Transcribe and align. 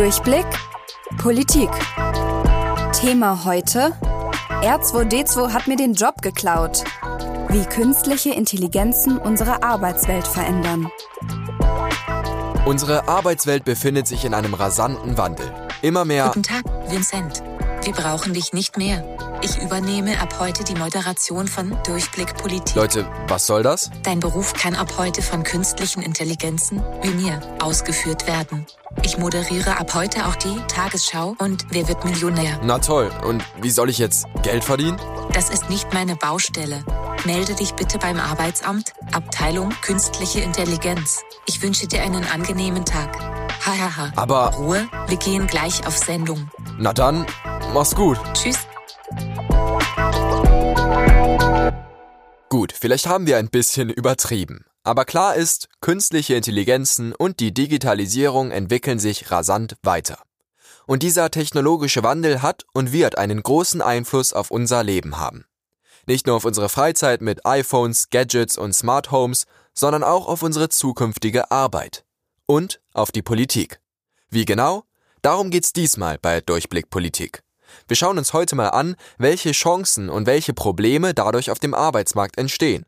Durchblick 0.00 0.46
Politik. 1.18 1.68
Thema 2.98 3.44
heute: 3.44 3.92
R2D2 4.62 5.52
hat 5.52 5.68
mir 5.68 5.76
den 5.76 5.92
Job 5.92 6.22
geklaut. 6.22 6.84
Wie 7.50 7.66
künstliche 7.66 8.30
Intelligenzen 8.30 9.18
unsere 9.18 9.62
Arbeitswelt 9.62 10.26
verändern. 10.26 10.90
Unsere 12.64 13.08
Arbeitswelt 13.08 13.66
befindet 13.66 14.06
sich 14.06 14.24
in 14.24 14.32
einem 14.32 14.54
rasanten 14.54 15.18
Wandel. 15.18 15.52
Immer 15.82 16.06
mehr. 16.06 16.28
Guten 16.28 16.44
Tag, 16.44 16.64
Vincent. 16.88 17.42
Wir 17.82 17.92
brauchen 17.92 18.32
dich 18.32 18.54
nicht 18.54 18.78
mehr. 18.78 19.04
Ich 19.42 19.58
übernehme 19.62 20.18
ab 20.20 20.36
heute 20.38 20.64
die 20.64 20.76
Moderation 20.76 21.46
von 21.46 21.76
Durchblick 21.84 22.36
Politik. 22.36 22.74
Leute, 22.74 23.06
was 23.28 23.46
soll 23.46 23.62
das? 23.62 23.90
Dein 24.02 24.20
Beruf 24.20 24.54
kann 24.54 24.74
ab 24.74 24.94
heute 24.96 25.20
von 25.20 25.42
künstlichen 25.42 26.02
Intelligenzen, 26.02 26.82
wie 27.02 27.10
mir, 27.10 27.40
ausgeführt 27.60 28.26
werden. 28.26 28.66
Ich 29.02 29.16
moderiere 29.18 29.78
ab 29.78 29.94
heute 29.94 30.26
auch 30.26 30.36
die 30.36 30.56
Tagesschau 30.68 31.34
und 31.38 31.66
Wer 31.70 31.88
wird 31.88 32.04
Millionär? 32.04 32.60
Na 32.62 32.78
toll. 32.78 33.10
Und 33.26 33.42
wie 33.60 33.70
soll 33.70 33.88
ich 33.88 33.98
jetzt 33.98 34.26
Geld 34.42 34.62
verdienen? 34.62 35.00
Das 35.32 35.48
ist 35.50 35.70
nicht 35.70 35.92
meine 35.94 36.16
Baustelle. 36.16 36.84
Melde 37.24 37.54
dich 37.54 37.72
bitte 37.74 37.98
beim 37.98 38.18
Arbeitsamt, 38.18 38.92
Abteilung 39.12 39.70
Künstliche 39.82 40.40
Intelligenz. 40.40 41.20
Ich 41.46 41.62
wünsche 41.62 41.86
dir 41.86 42.02
einen 42.02 42.24
angenehmen 42.24 42.84
Tag. 42.84 43.18
Hahaha. 43.64 44.12
Aber. 44.16 44.54
Ruhe, 44.54 44.88
wir 45.06 45.16
gehen 45.16 45.46
gleich 45.46 45.86
auf 45.86 45.96
Sendung. 45.96 46.50
Na 46.78 46.92
dann, 46.92 47.26
mach's 47.72 47.94
gut. 47.94 48.18
Tschüss. 48.34 48.58
Gut, 52.48 52.72
vielleicht 52.78 53.06
haben 53.06 53.26
wir 53.26 53.38
ein 53.38 53.48
bisschen 53.48 53.90
übertrieben. 53.90 54.64
Aber 54.82 55.04
klar 55.04 55.34
ist, 55.34 55.68
künstliche 55.80 56.34
Intelligenzen 56.34 57.14
und 57.14 57.40
die 57.40 57.52
Digitalisierung 57.52 58.50
entwickeln 58.50 58.98
sich 58.98 59.30
rasant 59.30 59.76
weiter. 59.82 60.18
Und 60.86 61.02
dieser 61.02 61.30
technologische 61.30 62.02
Wandel 62.02 62.42
hat 62.42 62.64
und 62.72 62.92
wird 62.92 63.18
einen 63.18 63.42
großen 63.42 63.82
Einfluss 63.82 64.32
auf 64.32 64.50
unser 64.50 64.82
Leben 64.82 65.18
haben. 65.18 65.44
Nicht 66.06 66.26
nur 66.26 66.36
auf 66.36 66.44
unsere 66.44 66.68
Freizeit 66.68 67.20
mit 67.20 67.44
iPhones, 67.46 68.08
Gadgets 68.10 68.56
und 68.56 68.72
Smart 68.72 69.10
Homes, 69.10 69.46
sondern 69.74 70.02
auch 70.02 70.26
auf 70.26 70.42
unsere 70.42 70.68
zukünftige 70.68 71.50
Arbeit. 71.50 72.04
Und 72.46 72.80
auf 72.94 73.12
die 73.12 73.22
Politik. 73.22 73.80
Wie 74.30 74.44
genau? 74.44 74.84
Darum 75.22 75.50
geht's 75.50 75.72
diesmal 75.72 76.18
bei 76.18 76.40
Durchblick 76.40 76.88
Politik. 76.90 77.42
Wir 77.86 77.96
schauen 77.96 78.18
uns 78.18 78.32
heute 78.32 78.56
mal 78.56 78.70
an, 78.70 78.96
welche 79.18 79.52
Chancen 79.52 80.08
und 80.08 80.26
welche 80.26 80.54
Probleme 80.54 81.14
dadurch 81.14 81.50
auf 81.50 81.58
dem 81.58 81.74
Arbeitsmarkt 81.74 82.38
entstehen. 82.38 82.86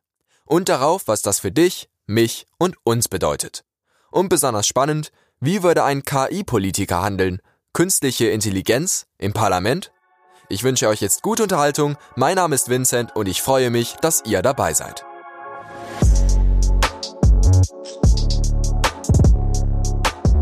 Und 0.52 0.68
darauf, 0.68 1.08
was 1.08 1.22
das 1.22 1.40
für 1.40 1.50
dich, 1.50 1.88
mich 2.04 2.46
und 2.58 2.76
uns 2.84 3.08
bedeutet. 3.08 3.64
Und 4.10 4.28
besonders 4.28 4.66
spannend, 4.66 5.10
wie 5.40 5.62
würde 5.62 5.82
ein 5.82 6.02
KI-Politiker 6.02 7.00
handeln? 7.00 7.40
Künstliche 7.72 8.26
Intelligenz 8.26 9.06
im 9.16 9.32
Parlament? 9.32 9.92
Ich 10.50 10.62
wünsche 10.62 10.88
euch 10.88 11.00
jetzt 11.00 11.22
gute 11.22 11.44
Unterhaltung. 11.44 11.96
Mein 12.16 12.34
Name 12.34 12.54
ist 12.54 12.68
Vincent 12.68 13.16
und 13.16 13.28
ich 13.28 13.40
freue 13.40 13.70
mich, 13.70 13.94
dass 14.02 14.24
ihr 14.26 14.42
dabei 14.42 14.74
seid. 14.74 15.06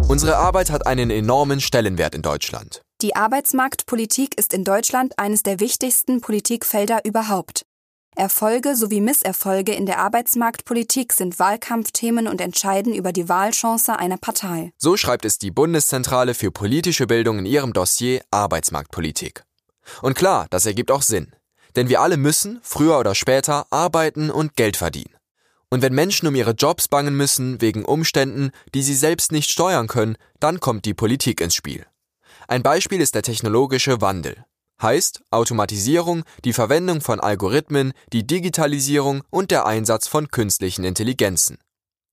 Unsere 0.08 0.38
Arbeit 0.38 0.72
hat 0.72 0.88
einen 0.88 1.10
enormen 1.10 1.60
Stellenwert 1.60 2.16
in 2.16 2.22
Deutschland. 2.22 2.82
Die 3.00 3.14
Arbeitsmarktpolitik 3.14 4.36
ist 4.36 4.54
in 4.54 4.64
Deutschland 4.64 5.20
eines 5.20 5.44
der 5.44 5.60
wichtigsten 5.60 6.20
Politikfelder 6.20 7.04
überhaupt. 7.04 7.62
Erfolge 8.16 8.76
sowie 8.76 9.00
Misserfolge 9.00 9.72
in 9.72 9.86
der 9.86 9.98
Arbeitsmarktpolitik 9.98 11.12
sind 11.12 11.38
Wahlkampfthemen 11.38 12.26
und 12.26 12.40
entscheiden 12.40 12.92
über 12.92 13.12
die 13.12 13.28
Wahlchance 13.28 13.98
einer 13.98 14.18
Partei. 14.18 14.72
So 14.76 14.96
schreibt 14.96 15.24
es 15.24 15.38
die 15.38 15.50
Bundeszentrale 15.50 16.34
für 16.34 16.50
politische 16.50 17.06
Bildung 17.06 17.38
in 17.38 17.46
ihrem 17.46 17.72
Dossier 17.72 18.22
Arbeitsmarktpolitik. 18.30 19.44
Und 20.02 20.14
klar, 20.14 20.46
das 20.50 20.66
ergibt 20.66 20.90
auch 20.90 21.02
Sinn. 21.02 21.32
Denn 21.76 21.88
wir 21.88 22.00
alle 22.00 22.16
müssen, 22.16 22.58
früher 22.62 22.98
oder 22.98 23.14
später, 23.14 23.66
arbeiten 23.70 24.30
und 24.30 24.56
Geld 24.56 24.76
verdienen. 24.76 25.14
Und 25.70 25.82
wenn 25.82 25.94
Menschen 25.94 26.26
um 26.26 26.34
ihre 26.34 26.50
Jobs 26.50 26.88
bangen 26.88 27.16
müssen 27.16 27.60
wegen 27.60 27.84
Umständen, 27.84 28.50
die 28.74 28.82
sie 28.82 28.96
selbst 28.96 29.30
nicht 29.30 29.50
steuern 29.50 29.86
können, 29.86 30.16
dann 30.40 30.58
kommt 30.58 30.84
die 30.84 30.94
Politik 30.94 31.40
ins 31.40 31.54
Spiel. 31.54 31.86
Ein 32.48 32.64
Beispiel 32.64 33.00
ist 33.00 33.14
der 33.14 33.22
technologische 33.22 34.00
Wandel. 34.00 34.44
Heißt 34.82 35.22
Automatisierung, 35.30 36.24
die 36.44 36.54
Verwendung 36.54 37.02
von 37.02 37.20
Algorithmen, 37.20 37.92
die 38.12 38.26
Digitalisierung 38.26 39.22
und 39.28 39.50
der 39.50 39.66
Einsatz 39.66 40.06
von 40.06 40.30
künstlichen 40.30 40.84
Intelligenzen. 40.84 41.58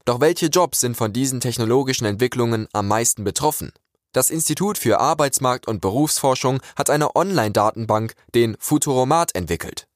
Doch 0.04 0.20
welche 0.20 0.48
Jobs 0.48 0.82
sind 0.82 0.98
von 0.98 1.14
diesen 1.14 1.40
technologischen 1.40 2.06
Entwicklungen 2.06 2.68
am 2.74 2.88
meisten 2.88 3.24
betroffen? 3.24 3.72
Das 4.12 4.30
Institut 4.30 4.78
für 4.78 5.00
Arbeitsmarkt 5.00 5.68
und 5.68 5.80
Berufsforschung 5.80 6.60
hat 6.76 6.90
eine 6.90 7.16
Online-Datenbank, 7.16 8.14
den 8.34 8.58
Futuromat, 8.60 9.36
entwickelt. 9.36 9.88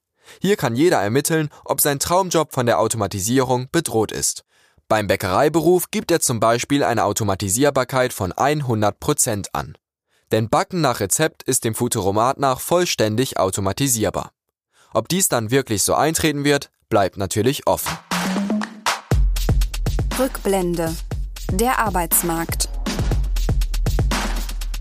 Hier 0.42 0.56
kann 0.56 0.76
jeder 0.76 1.02
ermitteln, 1.02 1.50
ob 1.66 1.82
sein 1.82 2.00
Traumjob 2.00 2.54
von 2.54 2.66
der 2.66 2.80
Automatisierung 2.80 3.68
bedroht 3.72 4.12
ist. 4.12 4.44
Beim 4.88 5.08
Bäckereiberuf 5.08 5.92
gibt 5.92 6.12
er 6.12 6.20
zum 6.20 6.40
Beispiel 6.40 6.84
eine 6.84 7.04
Automatisierbarkeit 7.06 8.14
von 8.14 8.32
100 8.32 9.00
Prozent 9.00 9.56
an. 9.56 9.78
Denn 10.32 10.48
Backen 10.48 10.80
nach 10.80 11.02
Rezept 11.02 11.44
ist 11.44 11.66
dem 11.66 11.76
Futuromat 11.76 12.40
nach 12.40 12.62
vollständig 12.62 13.38
automatisierbar. 13.38 14.32
Ob 14.94 15.10
dies 15.10 15.28
dann 15.28 15.52
wirklich 15.52 15.84
so 15.84 15.94
eintreten 15.94 16.46
wird, 16.46 16.70
bleibt 16.90 17.18
natürlich 17.18 17.68
offen. 17.68 17.92
Rückblende. 20.18 20.96
Der 21.52 21.80
Arbeitsmarkt. 21.80 22.70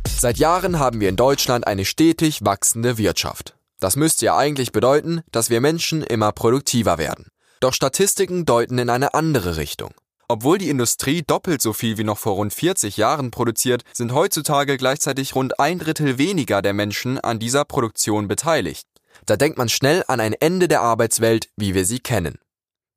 Seit 0.07 0.39
Jahren 0.39 0.79
haben 0.79 1.01
wir 1.01 1.09
in 1.09 1.17
Deutschland 1.17 1.67
eine 1.67 1.85
stetig 1.85 2.45
wachsende 2.45 2.99
Wirtschaft. 2.99 3.57
Das 3.81 3.97
müsste 3.97 4.27
ja 4.27 4.37
eigentlich 4.37 4.71
bedeuten, 4.71 5.23
dass 5.33 5.51
wir 5.51 5.61
Menschen 5.61 6.03
immer 6.03 6.31
produktiver 6.33 6.99
werden. 6.99 7.29
Doch 7.61 7.73
Statistiken 7.73 8.45
deuten 8.45 8.79
in 8.79 8.91
eine 8.91 9.15
andere 9.15 9.57
Richtung. 9.57 9.95
Obwohl 10.31 10.59
die 10.59 10.69
Industrie 10.69 11.23
doppelt 11.23 11.61
so 11.61 11.73
viel 11.73 11.99
wie 11.99 12.05
noch 12.05 12.17
vor 12.17 12.35
rund 12.35 12.55
40 12.55 12.97
Jahren 12.97 13.33
produziert, 13.33 13.83
sind 13.93 14.15
heutzutage 14.15 14.77
gleichzeitig 14.77 15.35
rund 15.35 15.59
ein 15.59 15.81
Drittel 15.81 16.19
weniger 16.19 16.63
der 16.63 16.73
Menschen 16.73 17.19
an 17.19 17.41
dieser 17.41 17.65
Produktion 17.65 18.29
beteiligt. 18.29 18.87
Da 19.27 19.37
denkt 19.37 19.59
man 19.59 19.69
schnell 19.69 20.05
an 20.07 20.21
ein 20.21 20.35
Ende 20.35 20.69
der 20.69 20.83
Arbeitswelt, 20.83 21.49
wie 21.57 21.75
wir 21.75 21.85
sie 21.85 21.99
kennen. 21.99 22.39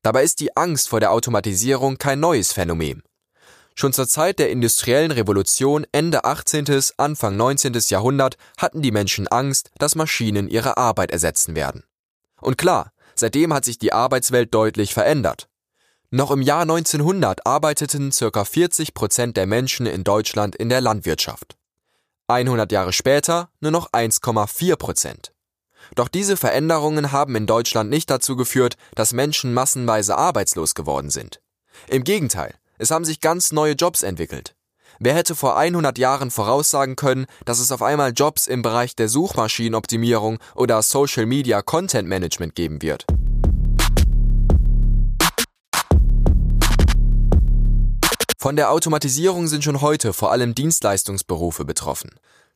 Dabei 0.03 0.23
ist 0.23 0.41
die 0.41 0.55
Angst 0.55 0.89
vor 0.89 0.99
der 0.99 1.09
Automatisierung 1.09 1.97
kein 1.97 2.19
neues 2.19 2.53
Phänomen. 2.53 3.01
Schon 3.73 3.93
zur 3.93 4.07
Zeit 4.07 4.37
der 4.37 4.51
industriellen 4.51 5.09
Revolution 5.09 5.87
Ende 5.91 6.25
18., 6.25 6.67
Anfang 6.97 7.35
19. 7.35 7.73
Jahrhundert 7.87 8.37
hatten 8.59 8.83
die 8.83 8.91
Menschen 8.91 9.27
Angst, 9.27 9.71
dass 9.79 9.95
Maschinen 9.95 10.49
ihre 10.49 10.77
Arbeit 10.77 11.09
ersetzen 11.09 11.55
werden. 11.55 11.83
Und 12.41 12.59
klar, 12.59 12.91
seitdem 13.15 13.55
hat 13.55 13.65
sich 13.65 13.79
die 13.79 13.91
Arbeitswelt 13.91 14.53
deutlich 14.53 14.93
verändert. 14.93 15.47
Noch 16.15 16.29
im 16.29 16.43
Jahr 16.43 16.61
1900 16.61 17.47
arbeiteten 17.47 18.11
ca. 18.11 18.45
40 18.45 18.93
Prozent 18.93 19.35
der 19.35 19.47
Menschen 19.47 19.87
in 19.87 20.03
Deutschland 20.03 20.55
in 20.55 20.69
der 20.69 20.79
Landwirtschaft. 20.79 21.57
100 22.27 22.71
Jahre 22.71 22.93
später 22.93 23.49
nur 23.61 23.71
noch 23.71 23.91
1,4 23.93 24.75
Prozent. 24.75 25.33
Doch 25.95 26.07
diese 26.07 26.37
Veränderungen 26.37 27.11
haben 27.11 27.35
in 27.35 27.47
Deutschland 27.47 27.89
nicht 27.89 28.11
dazu 28.11 28.35
geführt, 28.35 28.75
dass 28.93 29.11
Menschen 29.11 29.55
massenweise 29.55 30.15
arbeitslos 30.15 30.75
geworden 30.75 31.09
sind. 31.09 31.41
Im 31.87 32.03
Gegenteil, 32.03 32.53
es 32.77 32.91
haben 32.91 33.05
sich 33.05 33.19
ganz 33.19 33.51
neue 33.51 33.73
Jobs 33.73 34.03
entwickelt. 34.03 34.55
Wer 34.99 35.15
hätte 35.15 35.33
vor 35.33 35.57
100 35.57 35.97
Jahren 35.97 36.29
voraussagen 36.29 36.95
können, 36.95 37.25
dass 37.45 37.57
es 37.57 37.71
auf 37.71 37.81
einmal 37.81 38.13
Jobs 38.15 38.45
im 38.45 38.61
Bereich 38.61 38.95
der 38.95 39.09
Suchmaschinenoptimierung 39.09 40.37
oder 40.53 40.83
Social 40.83 41.25
Media 41.25 41.63
Content 41.63 42.07
Management 42.07 42.53
geben 42.53 42.83
wird? 42.83 43.07
Von 48.43 48.57
der 48.57 48.71
Automatisierung 48.71 49.47
sind 49.47 49.63
schon 49.63 49.79
heute 49.79 50.11
vor 50.11 50.33
allem 50.33 50.53
Dienstleistungsberufe 50.53 51.63
betroffen. 51.63 52.09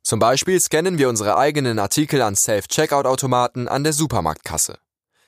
Zum 0.04 0.20
Beispiel 0.20 0.60
scannen 0.60 0.98
wir 0.98 1.08
unsere 1.08 1.38
eigenen 1.38 1.80
Artikel 1.80 2.22
an 2.22 2.36
Self-Checkout-Automaten 2.36 3.70
an 3.70 3.86
der 3.86 3.94
Supermarktkasse. 3.94 4.80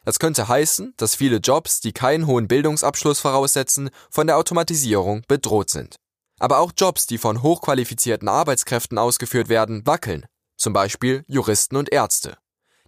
Das 0.04 0.20
könnte 0.20 0.50
heißen, 0.50 0.96
dass 0.98 1.16
viele 1.16 1.38
Jobs, 1.38 1.80
die 1.80 1.94
keinen 1.94 2.28
hohen 2.28 2.50
Bildungsabschluss 2.50 3.22
voraussetzen, 3.22 3.90
von 4.10 4.28
der 4.28 4.36
Automatisierung 4.36 5.24
bedroht 5.30 5.70
sind. 5.70 5.96
Aber 6.40 6.58
auch 6.58 6.74
Jobs, 6.76 7.08
die 7.08 7.20
von 7.20 7.42
hochqualifizierten 7.42 8.28
Arbeitskräften 8.28 8.98
ausgeführt 8.98 9.48
werden, 9.48 9.86
wackeln, 9.86 10.26
zum 10.58 10.74
Beispiel 10.74 11.24
Juristen 11.28 11.78
und 11.78 11.90
Ärzte. 11.90 12.38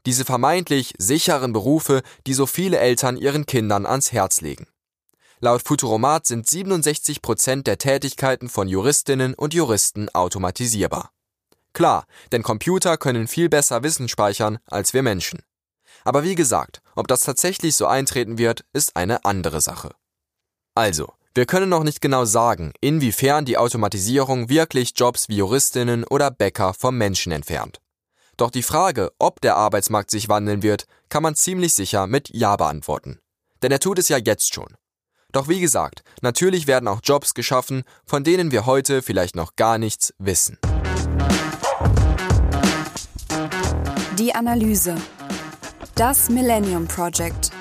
Diese 0.05 0.25
vermeintlich 0.25 0.93
sicheren 0.97 1.53
Berufe, 1.53 2.01
die 2.27 2.33
so 2.33 2.47
viele 2.47 2.79
Eltern 2.79 3.15
ihren 3.15 3.45
Kindern 3.45 3.85
ans 3.85 4.11
Herz 4.11 4.41
legen. 4.41 4.67
Laut 5.43 5.63
Futuromat 5.63 6.27
sind 6.27 6.47
67 6.47 7.23
Prozent 7.23 7.65
der 7.65 7.79
Tätigkeiten 7.79 8.47
von 8.47 8.67
Juristinnen 8.67 9.33
und 9.33 9.55
Juristen 9.55 10.07
automatisierbar. 10.09 11.09
Klar, 11.73 12.05
denn 12.31 12.43
Computer 12.43 12.95
können 12.95 13.27
viel 13.27 13.49
besser 13.49 13.81
Wissen 13.81 14.07
speichern 14.07 14.59
als 14.67 14.93
wir 14.93 15.01
Menschen. 15.01 15.41
Aber 16.03 16.23
wie 16.23 16.35
gesagt, 16.35 16.83
ob 16.95 17.07
das 17.07 17.21
tatsächlich 17.21 17.75
so 17.75 17.87
eintreten 17.87 18.37
wird, 18.37 18.65
ist 18.71 18.95
eine 18.95 19.25
andere 19.25 19.61
Sache. 19.61 19.95
Also, 20.75 21.11
Wir 21.33 21.45
können 21.45 21.69
noch 21.69 21.83
nicht 21.83 22.01
genau 22.01 22.25
sagen, 22.25 22.73
inwiefern 22.81 23.45
die 23.45 23.57
Automatisierung 23.57 24.49
wirklich 24.49 24.91
Jobs 24.95 25.27
wie 25.29 25.37
Juristinnen 25.37 26.03
oder 26.03 26.29
Bäcker 26.29 26.73
vom 26.73 26.97
Menschen 26.97 27.31
entfernt. 27.31 27.79
Doch 28.35 28.51
die 28.51 28.63
Frage, 28.63 29.11
ob 29.17 29.39
der 29.39 29.55
Arbeitsmarkt 29.55 30.11
sich 30.11 30.27
wandeln 30.27 30.61
wird, 30.61 30.87
kann 31.07 31.23
man 31.23 31.35
ziemlich 31.35 31.73
sicher 31.73 32.05
mit 32.05 32.29
Ja 32.29 32.57
beantworten. 32.57 33.21
Denn 33.61 33.71
er 33.71 33.79
tut 33.79 33.97
es 33.97 34.09
ja 34.09 34.17
jetzt 34.17 34.53
schon. 34.53 34.75
Doch 35.31 35.47
wie 35.47 35.61
gesagt, 35.61 36.03
natürlich 36.21 36.67
werden 36.67 36.87
auch 36.87 36.99
Jobs 37.03 37.33
geschaffen, 37.33 37.83
von 38.05 38.23
denen 38.23 38.51
wir 38.51 38.65
heute 38.65 39.01
vielleicht 39.01 39.35
noch 39.35 39.55
gar 39.55 39.77
nichts 39.77 40.13
wissen. 40.19 40.57
Die 44.19 44.35
Analyse. 44.35 44.95
Das 45.95 46.29
Millennium 46.29 46.87
Project. 46.87 47.51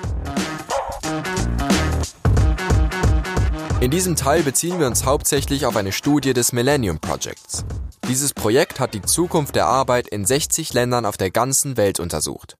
In 3.79 3.89
diesem 3.89 4.15
Teil 4.15 4.43
beziehen 4.43 4.79
wir 4.79 4.85
uns 4.85 5.05
hauptsächlich 5.05 5.65
auf 5.65 5.75
eine 5.75 5.91
Studie 5.91 6.33
des 6.33 6.53
Millennium 6.53 6.99
Projects. 6.99 7.65
Dieses 8.07 8.33
Projekt 8.33 8.79
hat 8.79 8.93
die 8.93 9.01
Zukunft 9.01 9.55
der 9.55 9.65
Arbeit 9.65 10.07
in 10.07 10.25
60 10.25 10.73
Ländern 10.73 11.05
auf 11.05 11.17
der 11.17 11.31
ganzen 11.31 11.77
Welt 11.77 11.99
untersucht. 11.99 12.57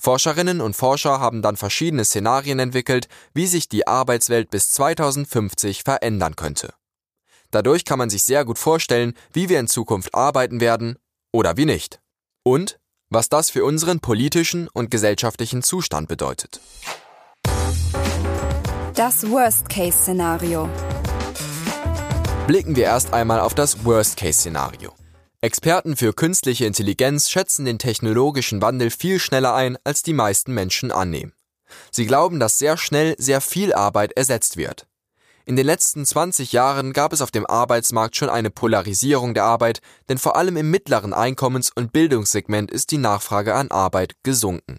Forscherinnen 0.00 0.62
und 0.62 0.74
Forscher 0.74 1.20
haben 1.20 1.42
dann 1.42 1.58
verschiedene 1.58 2.06
Szenarien 2.06 2.58
entwickelt, 2.58 3.06
wie 3.34 3.46
sich 3.46 3.68
die 3.68 3.86
Arbeitswelt 3.86 4.50
bis 4.50 4.70
2050 4.70 5.82
verändern 5.82 6.36
könnte. 6.36 6.72
Dadurch 7.50 7.84
kann 7.84 7.98
man 7.98 8.08
sich 8.08 8.22
sehr 8.22 8.46
gut 8.46 8.58
vorstellen, 8.58 9.12
wie 9.34 9.50
wir 9.50 9.60
in 9.60 9.68
Zukunft 9.68 10.14
arbeiten 10.14 10.60
werden 10.60 10.96
oder 11.32 11.58
wie 11.58 11.66
nicht. 11.66 12.00
Und 12.42 12.80
was 13.10 13.28
das 13.28 13.50
für 13.50 13.62
unseren 13.62 14.00
politischen 14.00 14.68
und 14.68 14.90
gesellschaftlichen 14.90 15.62
Zustand 15.62 16.08
bedeutet. 16.08 16.60
Das 18.94 19.28
Worst-Case-Szenario. 19.28 20.66
Blicken 22.46 22.74
wir 22.74 22.84
erst 22.84 23.12
einmal 23.12 23.40
auf 23.40 23.54
das 23.54 23.84
Worst-Case-Szenario. 23.84 24.94
Experten 25.42 25.96
für 25.96 26.12
künstliche 26.12 26.66
Intelligenz 26.66 27.30
schätzen 27.30 27.64
den 27.64 27.78
technologischen 27.78 28.60
Wandel 28.60 28.90
viel 28.90 29.18
schneller 29.18 29.54
ein, 29.54 29.78
als 29.84 30.02
die 30.02 30.12
meisten 30.12 30.52
Menschen 30.52 30.92
annehmen. 30.92 31.32
Sie 31.90 32.04
glauben, 32.04 32.38
dass 32.38 32.58
sehr 32.58 32.76
schnell 32.76 33.14
sehr 33.16 33.40
viel 33.40 33.72
Arbeit 33.72 34.12
ersetzt 34.12 34.58
wird. 34.58 34.86
In 35.46 35.56
den 35.56 35.64
letzten 35.64 36.04
20 36.04 36.52
Jahren 36.52 36.92
gab 36.92 37.14
es 37.14 37.22
auf 37.22 37.30
dem 37.30 37.46
Arbeitsmarkt 37.46 38.16
schon 38.16 38.28
eine 38.28 38.50
Polarisierung 38.50 39.32
der 39.32 39.44
Arbeit, 39.44 39.80
denn 40.10 40.18
vor 40.18 40.36
allem 40.36 40.58
im 40.58 40.70
mittleren 40.70 41.14
Einkommens- 41.14 41.72
und 41.74 41.90
Bildungssegment 41.90 42.70
ist 42.70 42.90
die 42.90 42.98
Nachfrage 42.98 43.54
an 43.54 43.70
Arbeit 43.70 44.16
gesunken. 44.22 44.78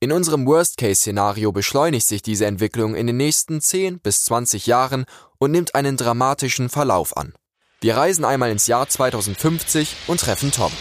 In 0.00 0.12
unserem 0.12 0.44
Worst-Case-Szenario 0.44 1.50
beschleunigt 1.50 2.06
sich 2.06 2.20
diese 2.20 2.44
Entwicklung 2.44 2.94
in 2.94 3.06
den 3.06 3.16
nächsten 3.16 3.62
10 3.62 4.00
bis 4.00 4.24
20 4.24 4.66
Jahren 4.66 5.06
und 5.38 5.50
nimmt 5.50 5.74
einen 5.74 5.96
dramatischen 5.96 6.68
Verlauf 6.68 7.16
an. 7.16 7.32
Wir 7.80 7.96
reisen 7.96 8.24
einmal 8.24 8.50
ins 8.50 8.66
Jahr 8.66 8.88
2050 8.88 9.94
und 10.08 10.18
treffen 10.18 10.50
Tom. 10.50 10.72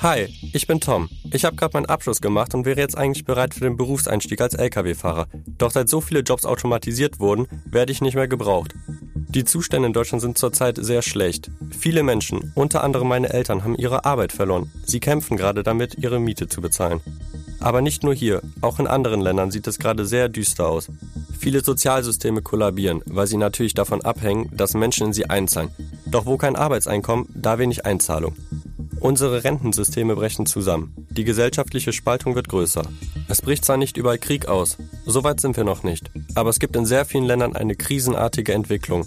Hi, 0.00 0.32
ich 0.52 0.68
bin 0.68 0.78
Tom. 0.78 1.08
Ich 1.32 1.44
habe 1.44 1.56
gerade 1.56 1.72
meinen 1.74 1.86
Abschluss 1.86 2.20
gemacht 2.20 2.54
und 2.54 2.64
wäre 2.64 2.78
jetzt 2.78 2.96
eigentlich 2.96 3.24
bereit 3.24 3.52
für 3.52 3.64
den 3.64 3.76
Berufseinstieg 3.76 4.40
als 4.40 4.54
Lkw-Fahrer. 4.54 5.26
Doch 5.58 5.72
seit 5.72 5.88
so 5.88 6.00
viele 6.00 6.20
Jobs 6.20 6.44
automatisiert 6.44 7.18
wurden, 7.18 7.48
werde 7.64 7.90
ich 7.90 8.00
nicht 8.00 8.14
mehr 8.14 8.28
gebraucht. 8.28 8.76
Die 9.28 9.44
Zustände 9.44 9.88
in 9.88 9.92
Deutschland 9.92 10.22
sind 10.22 10.38
zurzeit 10.38 10.78
sehr 10.80 11.02
schlecht. 11.02 11.50
Viele 11.76 12.04
Menschen, 12.04 12.52
unter 12.54 12.84
anderem 12.84 13.08
meine 13.08 13.30
Eltern, 13.30 13.64
haben 13.64 13.74
ihre 13.74 14.04
Arbeit 14.04 14.30
verloren. 14.30 14.70
Sie 14.86 15.00
kämpfen 15.00 15.36
gerade 15.36 15.64
damit, 15.64 15.96
ihre 15.98 16.20
Miete 16.20 16.46
zu 16.46 16.60
bezahlen. 16.60 17.00
Aber 17.58 17.80
nicht 17.80 18.04
nur 18.04 18.14
hier, 18.14 18.40
auch 18.60 18.78
in 18.78 18.86
anderen 18.86 19.20
Ländern 19.20 19.50
sieht 19.50 19.66
es 19.66 19.80
gerade 19.80 20.06
sehr 20.06 20.28
düster 20.28 20.68
aus. 20.68 20.92
Viele 21.40 21.64
Sozialsysteme 21.64 22.40
kollabieren, 22.40 23.02
weil 23.06 23.26
sie 23.26 23.36
natürlich 23.36 23.74
davon 23.74 24.02
abhängen, 24.02 24.48
dass 24.52 24.74
Menschen 24.74 25.08
in 25.08 25.12
sie 25.12 25.28
einzahlen. 25.28 25.70
Doch 26.06 26.24
wo 26.24 26.36
kein 26.36 26.54
Arbeitseinkommen, 26.54 27.26
da 27.34 27.58
wenig 27.58 27.84
Einzahlung. 27.84 28.36
Unsere 29.00 29.44
Rentensysteme 29.44 30.16
brechen 30.16 30.46
zusammen. 30.46 31.06
Die 31.10 31.24
gesellschaftliche 31.24 31.92
Spaltung 31.92 32.34
wird 32.34 32.48
größer. 32.48 32.82
Es 33.28 33.40
bricht 33.42 33.64
zwar 33.64 33.76
nicht 33.76 33.96
überall 33.96 34.18
Krieg 34.18 34.48
aus, 34.48 34.76
so 35.06 35.22
weit 35.22 35.40
sind 35.40 35.56
wir 35.56 35.64
noch 35.64 35.82
nicht, 35.82 36.10
aber 36.34 36.50
es 36.50 36.58
gibt 36.58 36.74
in 36.74 36.84
sehr 36.84 37.04
vielen 37.04 37.24
Ländern 37.24 37.54
eine 37.54 37.76
krisenartige 37.76 38.52
Entwicklung. 38.52 39.06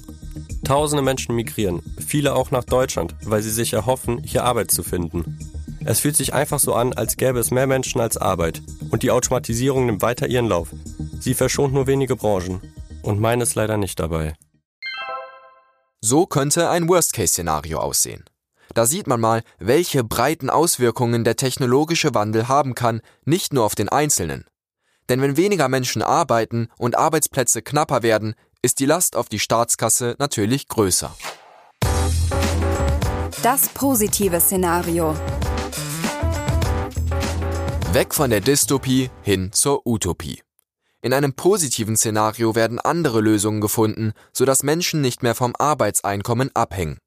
Tausende 0.63 1.03
Menschen 1.03 1.35
migrieren, 1.35 1.81
viele 2.05 2.35
auch 2.35 2.51
nach 2.51 2.63
Deutschland, 2.63 3.15
weil 3.25 3.41
sie 3.41 3.49
sich 3.49 3.73
erhoffen, 3.73 4.21
hier 4.23 4.45
Arbeit 4.45 4.71
zu 4.71 4.83
finden. 4.83 5.39
Es 5.83 5.99
fühlt 5.99 6.15
sich 6.15 6.33
einfach 6.33 6.59
so 6.59 6.73
an, 6.73 6.93
als 6.93 7.17
gäbe 7.17 7.39
es 7.39 7.51
mehr 7.51 7.67
Menschen 7.67 7.99
als 7.99 8.15
Arbeit, 8.15 8.61
und 8.91 9.03
die 9.03 9.11
Automatisierung 9.11 9.88
nimmt 9.88 10.01
weiter 10.01 10.27
ihren 10.27 10.47
Lauf. 10.47 10.69
Sie 11.19 11.33
verschont 11.33 11.73
nur 11.73 11.88
wenige 11.88 12.15
Branchen, 12.15 12.61
und 13.01 13.19
meines 13.19 13.55
leider 13.55 13.77
nicht 13.77 13.99
dabei. 13.99 14.35
So 16.01 16.25
könnte 16.25 16.69
ein 16.69 16.88
Worst-Case-Szenario 16.88 17.79
aussehen. 17.79 18.23
Da 18.73 18.85
sieht 18.85 19.07
man 19.07 19.19
mal, 19.19 19.44
welche 19.59 20.03
breiten 20.03 20.50
Auswirkungen 20.50 21.23
der 21.23 21.35
technologische 21.35 22.13
Wandel 22.13 22.47
haben 22.47 22.75
kann, 22.75 23.01
nicht 23.25 23.53
nur 23.53 23.65
auf 23.65 23.75
den 23.75 23.89
Einzelnen. 23.89 24.45
Denn 25.09 25.21
wenn 25.21 25.35
weniger 25.35 25.68
Menschen 25.68 26.01
arbeiten 26.01 26.69
und 26.77 26.97
Arbeitsplätze 26.97 27.62
knapper 27.62 28.01
werden, 28.01 28.35
ist 28.62 28.79
die 28.79 28.85
Last 28.85 29.15
auf 29.15 29.27
die 29.27 29.39
Staatskasse 29.39 30.15
natürlich 30.19 30.68
größer. 30.68 31.13
Das 33.44 33.69
positive 33.69 34.39
Szenario. 34.39 35.15
Weg 37.91 38.13
von 38.13 38.29
der 38.29 38.39
Dystopie 38.39 39.09
hin 39.21 39.51
zur 39.51 39.85
Utopie. 39.85 40.41
In 41.01 41.13
einem 41.13 41.33
positiven 41.33 41.97
Szenario 41.97 42.56
werden 42.56 42.79
andere 42.79 43.19
Lösungen 43.19 43.59
gefunden, 43.59 44.13
sodass 44.31 44.62
Menschen 44.62 45.01
nicht 45.01 45.24
mehr 45.24 45.33
vom 45.33 45.56
Arbeitseinkommen 45.57 46.51
abhängen. 46.53 47.00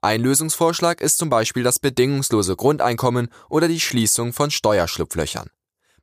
Ein 0.00 0.20
Lösungsvorschlag 0.20 1.00
ist 1.00 1.18
zum 1.18 1.30
Beispiel 1.30 1.62
das 1.62 1.78
bedingungslose 1.78 2.56
Grundeinkommen 2.56 3.28
oder 3.48 3.68
die 3.68 3.80
Schließung 3.80 4.32
von 4.32 4.50
Steuerschlupflöchern. 4.50 5.50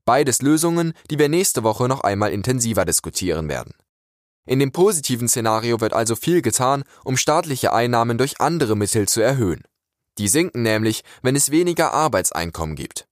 Beides 0.06 0.42
Lösungen, 0.42 0.94
die 1.10 1.20
wir 1.20 1.30
nächste 1.30 1.64
Woche 1.64 1.88
noch 1.88 2.02
einmal 2.02 2.32
intensiver 2.32 2.86
diskutieren 2.86 3.48
werden. 3.48 3.74
In 4.46 4.60
dem 4.60 4.74
positiven 4.74 5.30
Szenario 5.30 5.80
wird 5.80 5.94
also 5.94 6.16
viel 6.16 6.42
getan, 6.42 6.84
um 7.06 7.16
staatliche 7.16 7.72
Einnahmen 7.72 8.18
durch 8.18 8.42
andere 8.42 8.76
Mittel 8.76 9.08
zu 9.08 9.22
erhöhen. 9.22 9.64
Die 10.18 10.28
sinken 10.28 10.64
nämlich, 10.64 11.04
wenn 11.22 11.36
es 11.36 11.52
weniger 11.52 11.94
Arbeitseinkommen 11.94 12.76
gibt. 12.76 13.08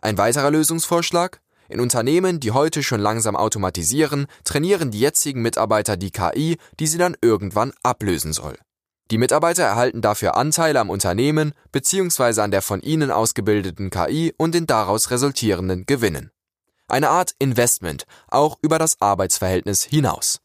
Ein 0.00 0.18
weiterer 0.18 0.50
Lösungsvorschlag? 0.50 1.40
In 1.68 1.80
Unternehmen, 1.80 2.38
die 2.38 2.52
heute 2.52 2.82
schon 2.82 3.00
langsam 3.00 3.34
automatisieren, 3.34 4.26
trainieren 4.44 4.90
die 4.90 5.00
jetzigen 5.00 5.42
Mitarbeiter 5.42 5.96
die 5.96 6.12
KI, 6.12 6.58
die 6.78 6.86
sie 6.86 6.98
dann 6.98 7.16
irgendwann 7.20 7.72
ablösen 7.82 8.32
soll. 8.32 8.56
Die 9.10 9.18
Mitarbeiter 9.18 9.62
erhalten 9.62 10.00
dafür 10.00 10.36
Anteile 10.36 10.80
am 10.80 10.90
Unternehmen 10.90 11.52
bzw. 11.70 12.40
an 12.40 12.50
der 12.50 12.62
von 12.62 12.80
ihnen 12.80 13.10
ausgebildeten 13.10 13.90
KI 13.90 14.34
und 14.36 14.54
den 14.54 14.66
daraus 14.66 15.10
resultierenden 15.10 15.86
Gewinnen. 15.86 16.30
Eine 16.88 17.10
Art 17.10 17.32
Investment, 17.38 18.04
auch 18.28 18.58
über 18.62 18.78
das 18.78 19.00
Arbeitsverhältnis 19.00 19.84
hinaus. 19.84 20.40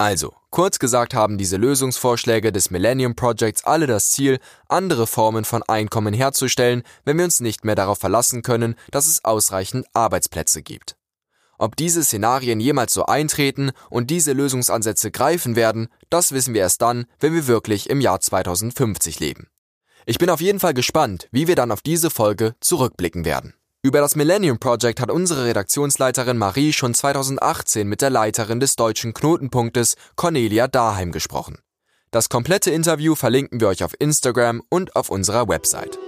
Also, 0.00 0.32
kurz 0.50 0.78
gesagt 0.78 1.12
haben 1.12 1.38
diese 1.38 1.56
Lösungsvorschläge 1.56 2.52
des 2.52 2.70
Millennium 2.70 3.16
Projects 3.16 3.64
alle 3.64 3.88
das 3.88 4.10
Ziel, 4.10 4.38
andere 4.68 5.08
Formen 5.08 5.44
von 5.44 5.64
Einkommen 5.64 6.14
herzustellen, 6.14 6.84
wenn 7.04 7.18
wir 7.18 7.24
uns 7.24 7.40
nicht 7.40 7.64
mehr 7.64 7.74
darauf 7.74 7.98
verlassen 7.98 8.42
können, 8.42 8.76
dass 8.92 9.08
es 9.08 9.24
ausreichend 9.24 9.86
Arbeitsplätze 9.94 10.62
gibt. 10.62 10.97
Ob 11.58 11.76
diese 11.76 12.04
Szenarien 12.04 12.60
jemals 12.60 12.94
so 12.94 13.06
eintreten 13.06 13.72
und 13.90 14.10
diese 14.10 14.32
Lösungsansätze 14.32 15.10
greifen 15.10 15.56
werden, 15.56 15.88
das 16.08 16.32
wissen 16.32 16.54
wir 16.54 16.62
erst 16.62 16.80
dann, 16.82 17.06
wenn 17.20 17.34
wir 17.34 17.46
wirklich 17.46 17.90
im 17.90 18.00
Jahr 18.00 18.20
2050 18.20 19.20
leben. 19.20 19.48
Ich 20.06 20.18
bin 20.18 20.30
auf 20.30 20.40
jeden 20.40 20.60
Fall 20.60 20.72
gespannt, 20.72 21.28
wie 21.32 21.48
wir 21.48 21.56
dann 21.56 21.72
auf 21.72 21.82
diese 21.82 22.10
Folge 22.10 22.54
zurückblicken 22.60 23.24
werden. 23.24 23.54
Über 23.82 24.00
das 24.00 24.16
Millennium 24.16 24.58
Project 24.58 25.00
hat 25.00 25.10
unsere 25.10 25.44
Redaktionsleiterin 25.44 26.38
Marie 26.38 26.72
schon 26.72 26.94
2018 26.94 27.86
mit 27.86 28.02
der 28.02 28.10
Leiterin 28.10 28.58
des 28.58 28.76
deutschen 28.76 29.14
Knotenpunktes 29.14 29.96
Cornelia 30.16 30.66
Daheim 30.66 31.12
gesprochen. 31.12 31.58
Das 32.10 32.28
komplette 32.28 32.70
Interview 32.70 33.14
verlinken 33.14 33.60
wir 33.60 33.68
euch 33.68 33.84
auf 33.84 33.94
Instagram 33.98 34.62
und 34.70 34.96
auf 34.96 35.10
unserer 35.10 35.46
Website. 35.46 35.98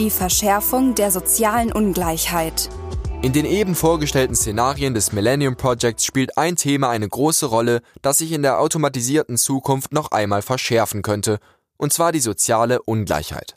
Die 0.00 0.08
Verschärfung 0.08 0.94
der 0.94 1.10
sozialen 1.10 1.70
Ungleichheit. 1.72 2.70
In 3.20 3.34
den 3.34 3.44
eben 3.44 3.74
vorgestellten 3.74 4.34
Szenarien 4.34 4.94
des 4.94 5.12
Millennium 5.12 5.56
Projects 5.56 6.06
spielt 6.06 6.38
ein 6.38 6.56
Thema 6.56 6.88
eine 6.88 7.06
große 7.06 7.44
Rolle, 7.44 7.82
das 8.00 8.16
sich 8.16 8.32
in 8.32 8.40
der 8.40 8.60
automatisierten 8.60 9.36
Zukunft 9.36 9.92
noch 9.92 10.10
einmal 10.10 10.40
verschärfen 10.40 11.02
könnte, 11.02 11.38
und 11.76 11.92
zwar 11.92 12.12
die 12.12 12.20
soziale 12.20 12.80
Ungleichheit. 12.80 13.56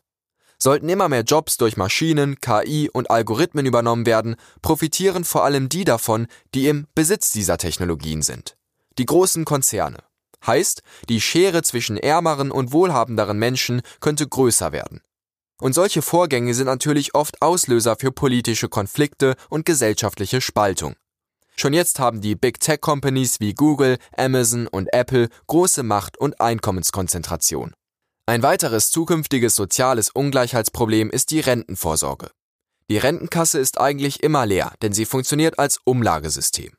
Sollten 0.60 0.90
immer 0.90 1.08
mehr 1.08 1.22
Jobs 1.22 1.56
durch 1.56 1.78
Maschinen, 1.78 2.42
KI 2.42 2.90
und 2.92 3.10
Algorithmen 3.10 3.66
übernommen 3.66 4.06
werden, 4.06 4.36
profitieren 4.62 5.24
vor 5.24 5.46
allem 5.46 5.70
die 5.70 5.86
davon, 5.86 6.28
die 6.54 6.68
im 6.68 6.88
Besitz 6.94 7.30
dieser 7.30 7.58
Technologien 7.58 8.22
sind. 8.22 8.58
Die 8.98 9.06
großen 9.06 9.46
Konzerne. 9.46 10.00
Heißt, 10.46 10.82
die 11.08 11.22
Schere 11.22 11.64
zwischen 11.64 11.96
ärmeren 11.96 12.52
und 12.52 12.74
wohlhabenderen 12.74 13.40
Menschen 13.40 13.82
könnte 14.02 14.28
größer 14.28 14.74
werden. 14.74 15.00
Und 15.64 15.72
solche 15.72 16.02
Vorgänge 16.02 16.54
sind 16.54 16.66
natürlich 16.66 17.16
oft 17.16 17.42
Auslöser 17.42 17.96
für 17.98 18.12
politische 18.12 18.68
Konflikte 18.68 19.36
und 19.50 19.66
gesellschaftliche 19.66 20.42
Spaltung. 20.42 20.98
Schon 21.56 21.72
jetzt 21.72 22.00
haben 22.00 22.20
die 22.20 22.36
Big 22.36 22.60
Tech 22.60 22.82
Companies 22.82 23.40
wie 23.40 23.54
Google, 23.54 23.98
Amazon 24.18 24.68
und 24.68 24.92
Apple 24.92 25.30
große 25.48 25.84
Macht 25.84 26.18
und 26.18 26.42
Einkommenskonzentration. 26.42 27.72
Ein 28.26 28.44
weiteres 28.44 28.92
zukünftiges 28.92 29.56
soziales 29.56 30.10
Ungleichheitsproblem 30.10 31.10
ist 31.10 31.32
die 31.32 31.40
Rentenvorsorge. 31.40 32.32
Die 32.90 32.98
Rentenkasse 32.98 33.58
ist 33.58 33.80
eigentlich 33.80 34.22
immer 34.22 34.46
leer, 34.46 34.74
denn 34.82 34.92
sie 34.92 35.06
funktioniert 35.06 35.60
als 35.60 35.80
Umlagesystem. 35.86 36.74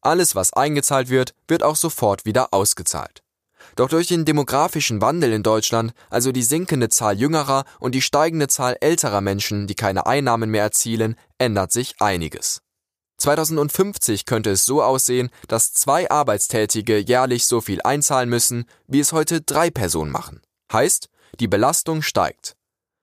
Alles, 0.00 0.34
was 0.34 0.54
eingezahlt 0.54 1.10
wird, 1.10 1.34
wird 1.48 1.62
auch 1.62 1.76
sofort 1.76 2.24
wieder 2.24 2.54
ausgezahlt. 2.54 3.22
Doch 3.76 3.88
durch 3.88 4.08
den 4.08 4.24
demografischen 4.24 5.00
Wandel 5.00 5.32
in 5.32 5.42
Deutschland, 5.42 5.92
also 6.10 6.32
die 6.32 6.42
sinkende 6.42 6.88
Zahl 6.88 7.18
jüngerer 7.18 7.64
und 7.80 7.94
die 7.94 8.02
steigende 8.02 8.48
Zahl 8.48 8.76
älterer 8.80 9.20
Menschen, 9.20 9.66
die 9.66 9.74
keine 9.74 10.06
Einnahmen 10.06 10.50
mehr 10.50 10.64
erzielen, 10.64 11.16
ändert 11.38 11.72
sich 11.72 11.94
einiges. 12.00 12.60
2050 13.18 14.26
könnte 14.26 14.50
es 14.50 14.64
so 14.64 14.82
aussehen, 14.82 15.30
dass 15.46 15.72
zwei 15.72 16.10
Arbeitstätige 16.10 16.98
jährlich 16.98 17.46
so 17.46 17.60
viel 17.60 17.80
einzahlen 17.82 18.28
müssen, 18.28 18.64
wie 18.88 19.00
es 19.00 19.12
heute 19.12 19.40
drei 19.40 19.70
Personen 19.70 20.10
machen. 20.10 20.40
Heißt, 20.72 21.08
die 21.38 21.48
Belastung 21.48 22.02
steigt. 22.02 22.56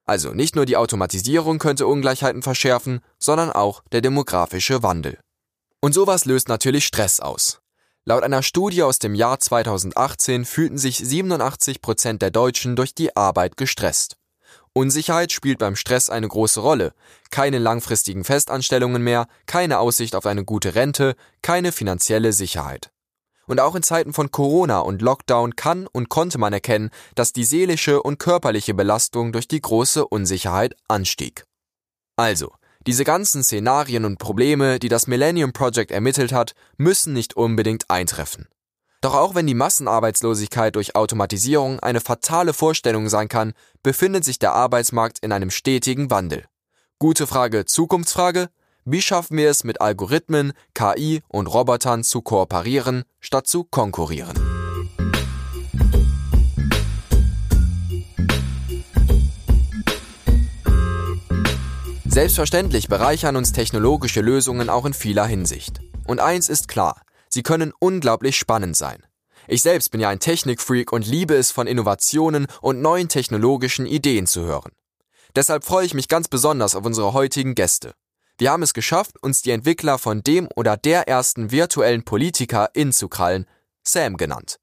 Also 0.06 0.34
nicht 0.34 0.56
nur 0.56 0.66
die 0.66 0.76
Automatisierung 0.76 1.60
könnte 1.60 1.88
Ungleichheiten 1.88 2.42
verschärfen, 2.42 3.00
sondern 3.20 3.52
auch 3.52 3.84
der 3.92 4.02
demografische 4.02 4.84
Wandel. 4.84 5.20
Und 5.82 5.94
sowas 5.94 6.26
löst 6.26 6.50
natürlich 6.50 6.86
Stress 6.86 7.20
aus. 7.20 7.59
Laut 8.10 8.24
einer 8.24 8.42
Studie 8.42 8.82
aus 8.82 8.98
dem 8.98 9.14
Jahr 9.14 9.40
2018 9.40 10.44
fühlten 10.44 10.80
sich 10.80 10.98
87 10.98 11.80
Prozent 11.80 12.24
der 12.24 12.32
Deutschen 12.32 12.76
durch 12.76 12.96
die 12.96 13.16
Arbeit 13.16 13.56
gestresst. 13.56 14.18
Unsicherheit 14.74 15.32
spielt 15.32 15.60
beim 15.60 15.76
Stress 15.76 16.10
eine 16.10 16.28
große 16.28 16.60
Rolle. 16.60 16.96
Keine 17.30 17.60
langfristigen 17.60 18.24
Festanstellungen 18.24 19.04
mehr, 19.04 19.28
keine 19.46 19.78
Aussicht 19.78 20.16
auf 20.16 20.26
eine 20.26 20.44
gute 20.44 20.74
Rente, 20.74 21.16
keine 21.44 21.72
finanzielle 21.72 22.34
Sicherheit. 22.34 22.90
Und 23.46 23.60
auch 23.60 23.76
in 23.76 23.84
Zeiten 23.84 24.12
von 24.12 24.32
Corona 24.32 24.80
und 24.80 25.04
Lockdown 25.04 25.56
kann 25.56 25.86
und 25.86 26.10
konnte 26.10 26.40
man 26.40 26.52
erkennen, 26.52 26.90
dass 27.14 27.32
die 27.32 27.46
seelische 27.46 28.02
und 28.02 28.18
körperliche 28.18 28.74
Belastung 28.74 29.34
durch 29.34 29.48
die 29.48 29.62
große 29.62 30.08
Unsicherheit 30.08 30.76
anstieg. 30.88 31.44
Also, 32.16 32.54
diese 32.88 33.04
ganzen 33.04 33.44
Szenarien 33.44 34.06
und 34.06 34.20
Probleme, 34.20 34.80
die 34.80 34.90
das 34.90 35.08
Millennium 35.08 35.52
Project 35.52 35.92
ermittelt 35.92 36.32
hat, 36.32 36.54
müssen 36.78 37.14
nicht 37.14 37.36
unbedingt 37.36 37.90
eintreffen. 37.90 38.48
Doch 39.02 39.16
auch 39.16 39.36
wenn 39.36 39.48
die 39.48 39.54
Massenarbeitslosigkeit 39.54 40.76
durch 40.76 40.96
Automatisierung 40.96 41.80
eine 41.80 42.02
fatale 42.02 42.54
Vorstellung 42.54 43.08
sein 43.08 43.28
kann, 43.30 43.54
befindet 43.82 44.26
sich 44.26 44.40
der 44.40 44.54
Arbeitsmarkt 44.54 45.20
in 45.20 45.32
einem 45.32 45.52
stetigen 45.52 46.10
Wandel. 46.12 46.46
Gute 47.00 47.28
Frage, 47.28 47.66
Zukunftsfrage? 47.66 48.50
Wie 48.84 49.02
schaffen 49.02 49.38
wir 49.38 49.50
es 49.50 49.64
mit 49.64 49.82
Algorithmen, 49.82 50.54
KI 50.74 51.22
und 51.28 51.48
Robotern 51.48 52.04
zu 52.04 52.22
kooperieren, 52.22 53.04
statt 53.20 53.48
zu 53.48 53.64
konkurrieren? 53.64 54.59
Selbstverständlich 62.12 62.88
bereichern 62.88 63.36
uns 63.36 63.52
technologische 63.52 64.22
Lösungen 64.22 64.68
auch 64.72 64.86
in 64.86 64.96
vieler 64.96 65.28
Hinsicht. 65.28 65.80
Und 66.08 66.20
eins 66.20 66.50
ist 66.50 66.68
klar, 66.68 67.04
sie 67.30 67.44
können 67.44 67.72
unglaublich 67.80 68.36
spannend 68.36 68.76
sein. 68.76 69.04
Ich 69.48 69.62
selbst 69.62 69.92
bin 69.92 70.02
ja 70.02 70.10
ein 70.10 70.20
Technikfreak 70.20 70.92
und 70.92 71.06
liebe 71.06 71.36
es, 71.36 71.52
von 71.52 71.68
Innovationen 71.68 72.48
und 72.62 72.82
neuen 72.82 73.10
technologischen 73.10 73.86
Ideen 73.86 74.26
zu 74.26 74.42
hören. 74.42 74.72
Deshalb 75.36 75.64
freue 75.64 75.86
ich 75.86 75.94
mich 75.94 76.08
ganz 76.08 76.28
besonders 76.28 76.74
auf 76.74 76.84
unsere 76.84 77.14
heutigen 77.14 77.54
Gäste. 77.54 77.94
Wir 78.40 78.52
haben 78.52 78.64
es 78.64 78.74
geschafft, 78.74 79.22
uns 79.22 79.44
die 79.44 79.52
Entwickler 79.52 80.00
von 80.00 80.24
dem 80.24 80.50
oder 80.56 80.78
der 80.78 81.08
ersten 81.08 81.52
virtuellen 81.52 82.04
Politiker 82.04 82.72
inzukrallen, 82.74 83.46
Sam 83.84 84.18
genannt. 84.18 84.58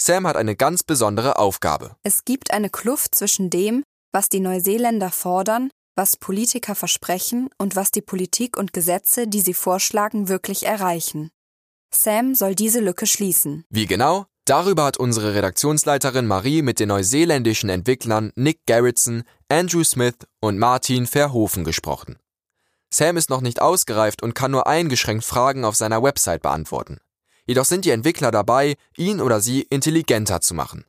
Sam 0.00 0.28
hat 0.28 0.36
eine 0.36 0.54
ganz 0.54 0.84
besondere 0.84 1.38
Aufgabe. 1.38 1.96
Es 2.04 2.24
gibt 2.24 2.52
eine 2.52 2.70
Kluft 2.70 3.16
zwischen 3.16 3.50
dem, 3.50 3.82
was 4.12 4.28
die 4.28 4.40
Neuseeländer 4.40 5.10
fordern, 5.10 5.70
was 5.96 6.16
Politiker 6.16 6.74
versprechen 6.74 7.48
und 7.58 7.76
was 7.76 7.90
die 7.90 8.02
Politik 8.02 8.56
und 8.56 8.72
Gesetze, 8.72 9.26
die 9.28 9.40
sie 9.40 9.54
vorschlagen, 9.54 10.28
wirklich 10.28 10.66
erreichen. 10.66 11.30
Sam 11.90 12.34
soll 12.34 12.54
diese 12.54 12.80
Lücke 12.80 13.06
schließen. 13.06 13.64
Wie 13.70 13.86
genau? 13.86 14.26
Darüber 14.44 14.84
hat 14.84 14.98
unsere 14.98 15.34
Redaktionsleiterin 15.34 16.26
Marie 16.26 16.60
mit 16.60 16.78
den 16.78 16.88
neuseeländischen 16.88 17.70
Entwicklern 17.70 18.30
Nick 18.34 18.66
Garretson, 18.66 19.22
Andrew 19.48 19.84
Smith 19.84 20.16
und 20.40 20.58
Martin 20.58 21.06
Verhoeven 21.06 21.64
gesprochen. 21.64 22.18
Sam 22.90 23.16
ist 23.16 23.30
noch 23.30 23.40
nicht 23.40 23.62
ausgereift 23.62 24.22
und 24.22 24.34
kann 24.34 24.50
nur 24.50 24.66
eingeschränkt 24.66 25.24
Fragen 25.24 25.64
auf 25.64 25.76
seiner 25.76 26.02
Website 26.02 26.42
beantworten. 26.42 26.98
Jedoch 27.46 27.64
sind 27.64 27.84
die 27.84 27.90
Entwickler 27.90 28.30
dabei, 28.30 28.76
ihn 28.96 29.20
oder 29.20 29.40
sie 29.40 29.62
intelligenter 29.62 30.40
zu 30.40 30.54
machen. 30.54 30.84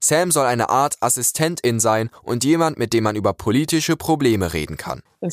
Sam 0.00 0.30
soll 0.30 0.46
eine 0.46 0.70
Art 0.70 0.94
Assistentin 1.00 1.80
sein 1.80 2.10
und 2.22 2.44
jemand, 2.44 2.78
mit 2.78 2.92
dem 2.92 3.02
man 3.04 3.16
über 3.16 3.32
politische 3.32 3.96
Probleme 3.96 4.52
reden 4.52 4.76
kann. 4.76 5.02
Wir 5.20 5.32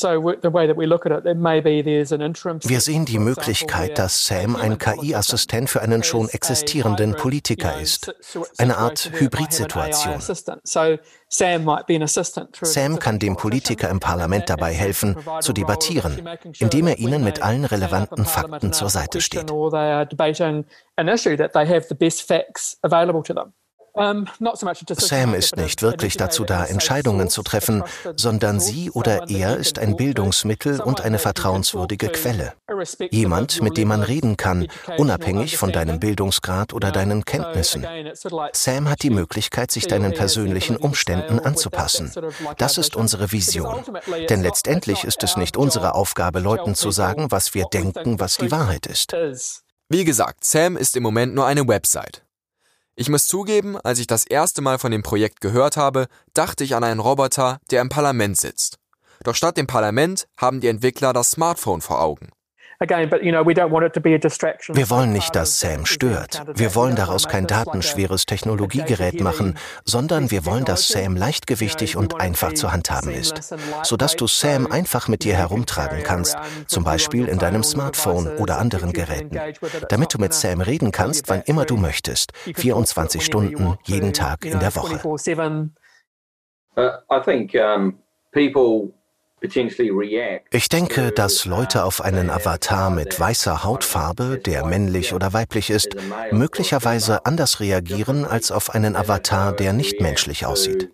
sehen 2.81 3.05
die 3.05 3.19
Möglichkeit, 3.19 3.99
dass 3.99 4.25
Sam 4.25 4.55
ein 4.55 4.79
KI-Assistent 4.79 5.69
für 5.69 5.83
einen 5.83 6.01
schon 6.01 6.27
existierenden 6.29 7.13
Politiker 7.13 7.79
ist. 7.79 8.11
Eine 8.57 8.77
Art 8.77 9.11
Hybridsituation. 9.13 10.19
Sam 12.61 12.99
kann 12.99 13.19
dem 13.19 13.37
Politiker 13.37 13.89
im 13.89 13.99
Parlament 13.99 14.49
dabei 14.49 14.73
helfen, 14.73 15.15
zu 15.41 15.53
debattieren, 15.53 16.27
indem 16.57 16.87
er 16.87 16.97
ihnen 16.97 17.23
mit 17.23 17.43
allen 17.43 17.65
relevanten 17.65 18.25
Fakten 18.25 18.73
zur 18.73 18.89
Seite 18.89 19.21
steht. 19.21 19.51
Sam 23.95 25.33
ist 25.33 25.55
nicht 25.55 25.81
wirklich 25.81 26.17
dazu 26.17 26.43
da, 26.43 26.65
Entscheidungen 26.65 27.29
zu 27.29 27.43
treffen, 27.43 27.83
sondern 28.15 28.59
sie 28.59 28.91
oder 28.91 29.29
er 29.29 29.57
ist 29.57 29.79
ein 29.79 29.95
Bildungsmittel 29.95 30.81
und 30.81 31.01
eine 31.01 31.17
vertrauenswürdige 31.17 32.09
Quelle. 32.09 32.53
Jemand, 33.11 33.61
mit 33.61 33.77
dem 33.77 33.87
man 33.87 34.03
reden 34.03 34.35
kann, 34.35 34.67
unabhängig 34.97 35.57
von 35.57 35.71
deinem 35.71 35.99
Bildungsgrad 35.99 36.73
oder 36.73 36.91
deinen 36.91 37.23
Kenntnissen. 37.23 37.85
Sam 38.51 38.89
hat 38.89 39.01
die 39.03 39.09
Möglichkeit, 39.09 39.71
sich 39.71 39.87
deinen 39.87 40.13
persönlichen 40.13 40.75
Umständen 40.75 41.39
anzupassen. 41.39 42.11
Das 42.57 42.77
ist 42.77 42.95
unsere 42.95 43.31
Vision. 43.31 43.83
Denn 44.29 44.41
letztendlich 44.41 45.05
ist 45.05 45.23
es 45.23 45.37
nicht 45.37 45.55
unsere 45.55 45.95
Aufgabe, 45.95 46.39
Leuten 46.39 46.75
zu 46.75 46.91
sagen, 46.91 47.31
was 47.31 47.53
wir 47.53 47.65
denken, 47.65 48.19
was 48.19 48.37
die 48.37 48.51
Wahrheit 48.51 48.87
ist. 48.87 49.15
Wie 49.87 50.03
gesagt, 50.03 50.43
Sam 50.43 50.77
ist 50.77 50.95
im 50.95 51.03
Moment 51.03 51.35
nur 51.35 51.45
eine 51.45 51.67
Website. 51.67 52.24
Ich 52.97 53.09
muss 53.09 53.27
zugeben, 53.27 53.77
als 53.77 53.99
ich 53.99 54.07
das 54.07 54.25
erste 54.25 54.61
Mal 54.61 54.79
von 54.79 54.91
dem 54.91 55.03
Projekt 55.03 55.41
gehört 55.41 55.75
habe, 55.75 56.07
dachte 56.33 56.63
ich 56.63 56.75
an 56.75 56.83
einen 56.85 57.01
Roboter, 57.01 57.59
der 57.69 57.81
im 57.81 57.89
Parlament 57.89 58.37
sitzt. 58.37 58.77
Doch 59.23 59.35
statt 59.35 59.57
dem 59.57 59.67
Parlament 59.67 60.27
haben 60.37 60.61
die 60.61 60.69
Entwickler 60.69 61.11
das 61.11 61.31
Smartphone 61.31 61.81
vor 61.81 62.01
Augen. 62.01 62.29
Wir 62.79 62.89
wollen 64.89 65.13
nicht, 65.13 65.35
dass 65.35 65.59
Sam 65.59 65.85
stört. 65.85 66.43
Wir 66.55 66.75
wollen 66.75 66.95
daraus 66.95 67.27
kein 67.27 67.47
datenschweres 67.47 68.25
Technologiegerät 68.25 69.21
machen, 69.21 69.57
sondern 69.85 70.31
wir 70.31 70.45
wollen, 70.45 70.65
dass 70.65 70.87
Sam 70.87 71.15
leichtgewichtig 71.15 71.95
und 71.95 72.19
einfach 72.19 72.53
zu 72.53 72.71
handhaben 72.71 73.11
ist, 73.11 73.55
sodass 73.83 74.15
du 74.15 74.27
Sam 74.27 74.67
einfach 74.67 75.07
mit 75.07 75.23
dir 75.23 75.35
herumtragen 75.35 76.03
kannst, 76.03 76.37
zum 76.67 76.83
Beispiel 76.83 77.27
in 77.27 77.39
deinem 77.39 77.63
Smartphone 77.63 78.27
oder 78.37 78.57
anderen 78.57 78.93
Geräten, 78.93 79.39
damit 79.89 80.13
du 80.13 80.17
mit 80.17 80.33
Sam 80.33 80.61
reden 80.61 80.91
kannst, 80.91 81.29
wann 81.29 81.41
immer 81.43 81.65
du 81.65 81.77
möchtest, 81.77 82.31
24 82.55 83.23
Stunden 83.23 83.77
jeden 83.83 84.13
Tag 84.13 84.45
in 84.45 84.59
der 84.59 84.75
Woche. 84.75 84.99
Uh, 86.77 86.99
I 87.09 87.21
think 87.21 87.55
um, 87.55 87.99
people 88.33 88.91
ich 90.51 90.69
denke, 90.69 91.11
dass 91.11 91.45
Leute 91.45 91.83
auf 91.83 92.01
einen 92.01 92.29
Avatar 92.29 92.89
mit 92.89 93.19
weißer 93.19 93.63
Hautfarbe, 93.63 94.39
der 94.43 94.65
männlich 94.65 95.13
oder 95.13 95.33
weiblich 95.33 95.69
ist, 95.69 95.95
möglicherweise 96.31 97.25
anders 97.25 97.59
reagieren 97.59 98.25
als 98.25 98.51
auf 98.51 98.73
einen 98.73 98.95
Avatar, 98.95 99.53
der 99.53 99.73
nicht 99.73 100.01
menschlich 100.01 100.45
aussieht. 100.45 100.91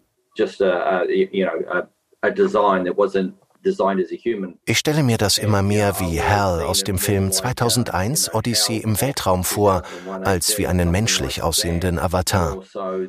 Ich 4.65 4.77
stelle 4.77 5.03
mir 5.03 5.17
das 5.17 5.38
immer 5.38 5.62
mehr 5.62 6.00
wie 6.00 6.22
Hal 6.22 6.63
aus 6.63 6.84
dem 6.84 6.98
Film 6.98 7.31
2001 7.31 8.34
Odyssey 8.34 8.77
im 8.77 9.00
Weltraum 9.00 9.43
vor, 9.43 9.84
als 10.24 10.58
wie 10.58 10.67
einen 10.67 10.89
menschlich 10.89 11.43
aussehenden 11.43 12.00
Avatar, 12.00 12.58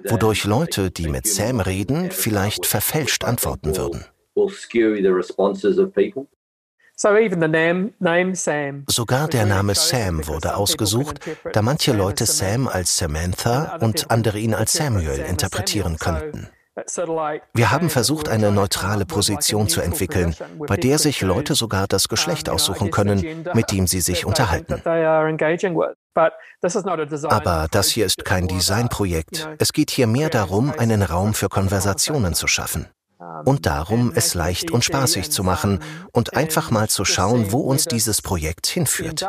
wodurch 0.09 0.45
Leute, 0.45 0.91
die 0.91 1.09
mit 1.09 1.27
Sam 1.27 1.61
reden, 1.61 2.11
vielleicht 2.11 2.67
verfälscht 2.67 3.25
antworten 3.25 3.77
würden 3.77 4.05
will 4.35 4.49
skew 4.49 5.03
the 5.03 5.13
responses 5.13 5.79
of 5.79 5.93
people. 5.93 6.29
Sogar 8.87 9.29
der 9.29 9.47
Name 9.47 9.75
Sam 9.75 10.27
wurde 10.29 10.55
ausgesucht, 10.55 11.21
da 11.53 11.63
manche 11.63 11.93
Leute 11.93 12.27
Sam 12.27 12.69
als 12.69 12.97
Samantha 12.97 13.79
und 13.81 14.11
andere 14.11 14.39
ihn 14.39 14.55
als 14.55 14.75
Samuel 14.75 15.19
interpretieren 15.21 15.97
könnten. 15.99 16.49
Wir 17.55 17.71
haben 17.71 17.91
versucht, 17.91 18.29
eine 18.29 18.51
neutrale 18.51 19.05
Position 19.05 19.69
zu 19.69 19.81
entwickeln, 19.83 20.35
bei 20.59 20.77
der 20.77 20.99
sich 20.99 21.21
Leute 21.21 21.55
sogar 21.55 21.87
das 21.87 22.09
Geschlecht 22.09 22.49
aussuchen 22.49 22.91
können, 22.91 23.45
mit 23.53 23.73
dem 23.73 23.87
sie 23.87 24.01
sich 24.01 24.25
unterhalten. 24.25 24.81
Aber 27.25 27.67
das 27.71 27.89
hier 27.89 28.07
ist 28.07 28.25
kein 28.25 28.49
Designprojekt. 28.49 29.51
Es 29.59 29.73
geht 29.73 29.91
hier 29.91 30.07
mehr 30.07 30.31
darum, 30.31 30.73
einen 30.79 31.03
Raum 31.03 31.35
für 31.35 31.49
Konversationen 31.49 32.35
zu 32.35 32.47
schaffen. 32.47 32.87
Und 33.45 33.67
darum, 33.67 34.13
es 34.15 34.35
leicht 34.35 34.71
und 34.71 34.85
spaßig 34.85 35.31
zu 35.31 35.45
machen 35.45 35.81
und 36.13 36.35
einfach 36.35 36.71
mal 36.71 36.89
zu 36.89 37.05
schauen, 37.05 37.53
wo 37.53 37.61
uns 37.61 37.85
dieses 37.87 38.23
Projekt 38.23 38.67
hinführt. 38.67 39.25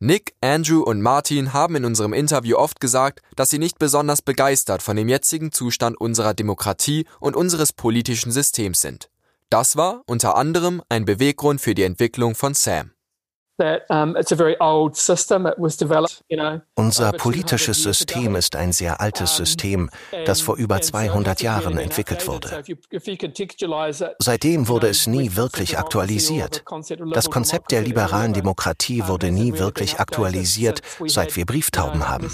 Nick, 0.00 0.34
Andrew 0.40 0.82
und 0.82 1.00
Martin 1.00 1.52
haben 1.52 1.76
in 1.76 1.84
unserem 1.84 2.12
Interview 2.12 2.56
oft 2.56 2.80
gesagt, 2.80 3.20
dass 3.36 3.50
sie 3.50 3.58
nicht 3.58 3.78
besonders 3.78 4.22
begeistert 4.22 4.82
von 4.82 4.96
dem 4.96 5.08
jetzigen 5.08 5.52
Zustand 5.52 5.98
unserer 5.98 6.34
Demokratie 6.34 7.06
und 7.20 7.36
unseres 7.36 7.72
politischen 7.72 8.32
Systems 8.32 8.80
sind. 8.80 9.08
Das 9.50 9.76
war 9.76 10.02
unter 10.06 10.36
anderem 10.36 10.82
ein 10.88 11.04
Beweggrund 11.04 11.60
für 11.60 11.74
die 11.74 11.84
Entwicklung 11.84 12.34
von 12.34 12.54
Sam. 12.54 12.93
Unser 16.74 17.12
politisches 17.12 17.82
System 17.82 18.34
ist 18.34 18.56
ein 18.56 18.72
sehr 18.72 19.00
altes 19.00 19.36
System, 19.36 19.90
das 20.26 20.40
vor 20.40 20.56
über 20.56 20.80
200 20.80 21.40
Jahren 21.40 21.78
entwickelt 21.78 22.26
wurde. 22.26 22.64
Seitdem 24.18 24.68
wurde 24.68 24.88
es 24.88 25.06
nie 25.06 25.36
wirklich 25.36 25.78
aktualisiert. 25.78 26.64
Das 27.12 27.30
Konzept 27.30 27.70
der 27.70 27.82
liberalen 27.82 28.32
Demokratie 28.32 29.06
wurde 29.06 29.30
nie 29.30 29.56
wirklich 29.56 30.00
aktualisiert, 30.00 30.80
seit 31.06 31.36
wir 31.36 31.46
Brieftauben 31.46 32.08
haben. 32.08 32.28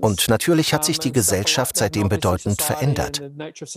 Und 0.00 0.28
natürlich 0.28 0.72
hat 0.72 0.84
sich 0.84 1.00
die 1.00 1.12
Gesellschaft 1.12 1.76
seitdem 1.76 2.08
bedeutend 2.08 2.62
verändert. 2.62 3.20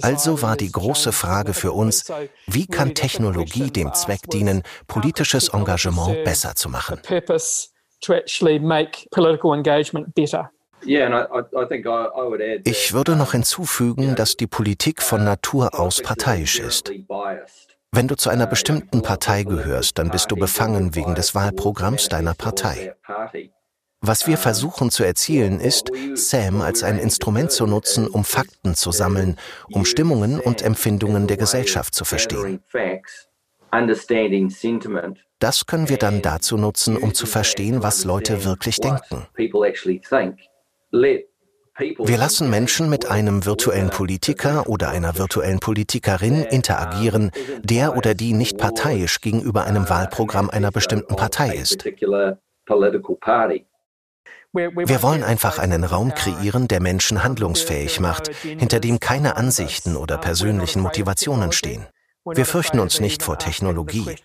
Also 0.04 0.44
war 0.44 0.56
die 0.56 0.72
große 0.72 1.14
Frage 1.14 1.56
für 1.56 1.72
uns, 1.72 2.12
wie 2.46 2.68
kann 2.68 2.94
Technologie 2.94 3.72
dem 3.72 3.92
Zweck 3.96 4.30
dienen, 4.30 4.62
politisches 4.88 5.50
Engagement 5.50 6.24
besser 6.24 6.56
zu 6.60 6.70
machen. 6.70 7.00
Ich 12.64 12.94
würde 12.94 13.16
noch 13.16 13.32
hinzufügen, 13.34 14.16
dass 14.16 14.38
die 14.38 14.48
Politik 14.48 15.02
von 15.02 15.24
Natur 15.24 15.78
aus 15.78 16.02
parteiisch 16.02 16.60
ist. 16.60 16.92
Wenn 17.92 18.08
du 18.08 18.16
zu 18.16 18.30
einer 18.30 18.46
bestimmten 18.46 19.02
Partei 19.02 19.44
gehörst, 19.44 19.98
dann 19.98 20.12
bist 20.12 20.32
du 20.32 20.36
befangen 20.36 20.96
wegen 20.96 21.16
des 21.16 21.34
Wahlprogramms 21.34 22.08
deiner 22.08 22.36
Partei. 22.36 22.96
Was 24.02 24.28
wir 24.28 24.38
versuchen 24.38 24.92
zu 24.92 25.04
erzielen, 25.04 25.60
ist, 25.60 25.92
Sam 26.14 26.62
als 26.62 26.84
ein 26.84 27.00
Instrument 27.00 27.52
zu 27.52 27.66
nutzen, 27.66 28.08
um 28.08 28.24
Fakten 28.24 28.76
zu 28.76 28.92
sammeln, 28.92 29.38
um 29.74 29.84
Stimmungen 29.84 30.40
und 30.40 30.62
Empfindungen 30.62 31.28
der 31.28 31.36
Gesellschaft 31.36 31.94
zu 31.94 32.06
verstehen. 32.06 32.64
Das 35.40 35.66
können 35.66 35.90
wir 35.90 35.98
dann 35.98 36.22
dazu 36.22 36.58
nutzen, 36.58 36.98
um 36.98 37.14
zu 37.14 37.26
verstehen, 37.26 37.82
was 37.82 38.04
Leute 38.04 38.44
wirklich 38.44 38.78
denken. 38.78 39.26
Wir 41.80 42.18
lassen 42.18 42.50
Menschen 42.50 42.90
mit 42.90 43.10
einem 43.10 43.46
virtuellen 43.46 43.90
Politiker 43.90 44.68
oder 44.68 44.90
einer 44.90 45.18
virtuellen 45.18 45.60
Politikerin 45.60 46.44
interagieren, 46.44 47.32
der 47.62 47.96
oder 47.96 48.14
die 48.16 48.34
nicht 48.34 48.58
parteiisch 48.58 49.22
gegenüber 49.22 49.64
einem 49.64 49.88
Wahlprogramm 49.88 50.50
einer 50.50 50.72
bestimmten 50.72 51.16
Partei 51.16 51.56
ist. 51.56 51.86
Wir 54.52 55.04
wollen 55.04 55.24
einfach 55.24 55.60
einen 55.60 55.84
Raum 55.86 56.14
kreieren, 56.14 56.68
der 56.68 56.82
Menschen 56.82 57.24
handlungsfähig 57.24 58.02
macht, 58.02 58.36
hinter 58.36 58.80
dem 58.82 59.00
keine 59.00 59.38
Ansichten 59.38 59.96
oder 59.96 60.18
persönlichen 60.18 60.82
Motivationen 60.82 61.54
stehen. 61.54 61.88
Wir 62.36 62.46
fürchten 62.46 62.80
uns 62.80 63.00
nicht 63.00 63.24
vor 63.24 63.38
Technologie. 63.38 64.16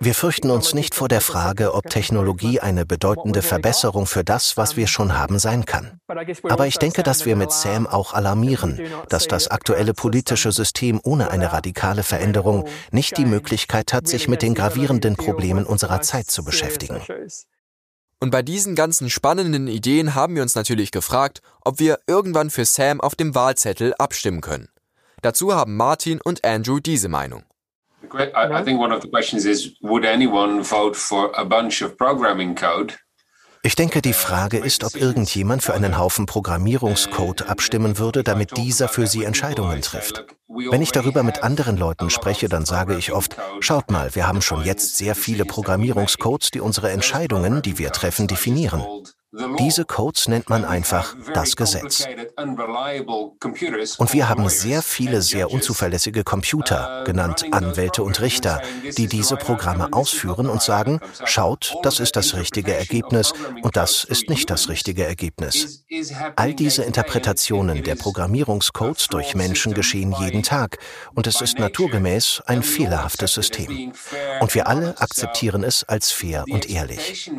Wir 0.00 0.14
fürchten 0.14 0.50
uns 0.50 0.74
nicht 0.74 0.94
vor 0.94 1.08
der 1.08 1.20
Frage, 1.20 1.74
ob 1.74 1.88
Technologie 1.88 2.60
eine 2.60 2.86
bedeutende 2.86 3.42
Verbesserung 3.42 4.06
für 4.06 4.24
das, 4.24 4.56
was 4.56 4.76
wir 4.76 4.86
schon 4.86 5.18
haben, 5.18 5.38
sein 5.38 5.64
kann. 5.64 6.00
Aber 6.44 6.66
ich 6.66 6.78
denke, 6.78 7.02
dass 7.02 7.26
wir 7.26 7.36
mit 7.36 7.52
Sam 7.52 7.86
auch 7.86 8.12
alarmieren, 8.12 8.80
dass 9.08 9.26
das 9.26 9.48
aktuelle 9.48 9.94
politische 9.94 10.52
System 10.52 11.00
ohne 11.02 11.30
eine 11.30 11.52
radikale 11.52 12.02
Veränderung 12.02 12.66
nicht 12.90 13.16
die 13.16 13.26
Möglichkeit 13.26 13.92
hat, 13.92 14.06
sich 14.06 14.28
mit 14.28 14.42
den 14.42 14.54
gravierenden 14.54 15.16
Problemen 15.16 15.64
unserer 15.64 16.00
Zeit 16.02 16.30
zu 16.30 16.44
beschäftigen. 16.44 17.00
Und 18.20 18.30
bei 18.30 18.42
diesen 18.42 18.74
ganzen 18.74 19.10
spannenden 19.10 19.68
Ideen 19.68 20.14
haben 20.14 20.34
wir 20.34 20.42
uns 20.42 20.54
natürlich 20.54 20.90
gefragt, 20.92 21.42
ob 21.60 21.78
wir 21.78 21.98
irgendwann 22.06 22.48
für 22.48 22.64
Sam 22.64 23.00
auf 23.00 23.14
dem 23.14 23.34
Wahlzettel 23.34 23.92
abstimmen 23.98 24.40
können. 24.40 24.68
Dazu 25.24 25.54
haben 25.54 25.74
Martin 25.74 26.20
und 26.22 26.44
Andrew 26.44 26.80
diese 26.80 27.08
Meinung. 27.08 27.44
I 28.12 28.62
think 28.62 28.78
one 28.78 28.94
of 28.94 29.00
the 29.00 29.08
questions 29.08 29.46
is, 29.46 29.74
would 29.80 30.04
anyone 30.04 30.62
vote 30.62 30.94
for 30.94 31.30
a 31.38 31.44
bunch 31.44 31.80
of 31.82 31.96
programming 31.96 32.54
code? 32.54 32.92
Ich 33.62 33.74
denke, 33.74 34.02
die 34.02 34.12
Frage 34.12 34.58
ist, 34.58 34.84
ob 34.84 34.94
irgendjemand 34.94 35.62
für 35.62 35.72
einen 35.72 35.96
Haufen 35.96 36.26
Programmierungscode 36.26 37.48
abstimmen 37.48 37.96
würde, 37.96 38.22
damit 38.22 38.58
dieser 38.58 38.88
für 38.88 39.06
sie 39.06 39.24
Entscheidungen 39.24 39.80
trifft. 39.80 40.26
Wenn 40.46 40.82
ich 40.82 40.92
darüber 40.92 41.22
mit 41.22 41.42
anderen 41.42 41.78
Leuten 41.78 42.10
spreche, 42.10 42.50
dann 42.50 42.66
sage 42.66 42.94
ich 42.94 43.10
oft, 43.10 43.36
schaut 43.60 43.90
mal, 43.90 44.14
wir 44.14 44.28
haben 44.28 44.42
schon 44.42 44.62
jetzt 44.62 44.98
sehr 44.98 45.14
viele 45.14 45.46
Programmierungscodes, 45.46 46.50
die 46.50 46.60
unsere 46.60 46.90
Entscheidungen, 46.90 47.62
die 47.62 47.78
wir 47.78 47.92
treffen, 47.92 48.26
definieren. 48.26 48.84
Diese 49.58 49.84
Codes 49.84 50.28
nennt 50.28 50.48
man 50.48 50.64
einfach 50.64 51.16
das 51.32 51.56
Gesetz. 51.56 52.06
Und 53.98 54.12
wir 54.12 54.28
haben 54.28 54.48
sehr 54.48 54.82
viele 54.82 55.22
sehr 55.22 55.50
unzuverlässige 55.50 56.22
Computer, 56.22 57.02
genannt 57.04 57.44
Anwälte 57.50 58.02
und 58.02 58.20
Richter, 58.20 58.62
die 58.96 59.08
diese 59.08 59.36
Programme 59.36 59.92
ausführen 59.92 60.48
und 60.48 60.62
sagen, 60.62 61.00
schaut, 61.24 61.74
das 61.82 61.98
ist 61.98 62.16
das 62.16 62.34
richtige 62.34 62.74
Ergebnis 62.74 63.32
und 63.62 63.76
das 63.76 64.04
ist 64.04 64.28
nicht 64.28 64.50
das 64.50 64.68
richtige 64.68 65.04
Ergebnis. 65.04 65.84
All 66.36 66.54
diese 66.54 66.84
Interpretationen 66.84 67.82
der 67.82 67.96
Programmierungscodes 67.96 69.08
durch 69.08 69.34
Menschen 69.34 69.74
geschehen 69.74 70.14
jeden 70.20 70.42
Tag 70.42 70.78
und 71.14 71.26
es 71.26 71.40
ist 71.40 71.58
naturgemäß 71.58 72.42
ein 72.46 72.62
fehlerhaftes 72.62 73.34
System. 73.34 73.92
Und 74.40 74.54
wir 74.54 74.68
alle 74.68 75.00
akzeptieren 75.00 75.64
es 75.64 75.82
als 75.84 76.12
fair 76.12 76.44
und 76.48 76.70
ehrlich. 76.70 77.30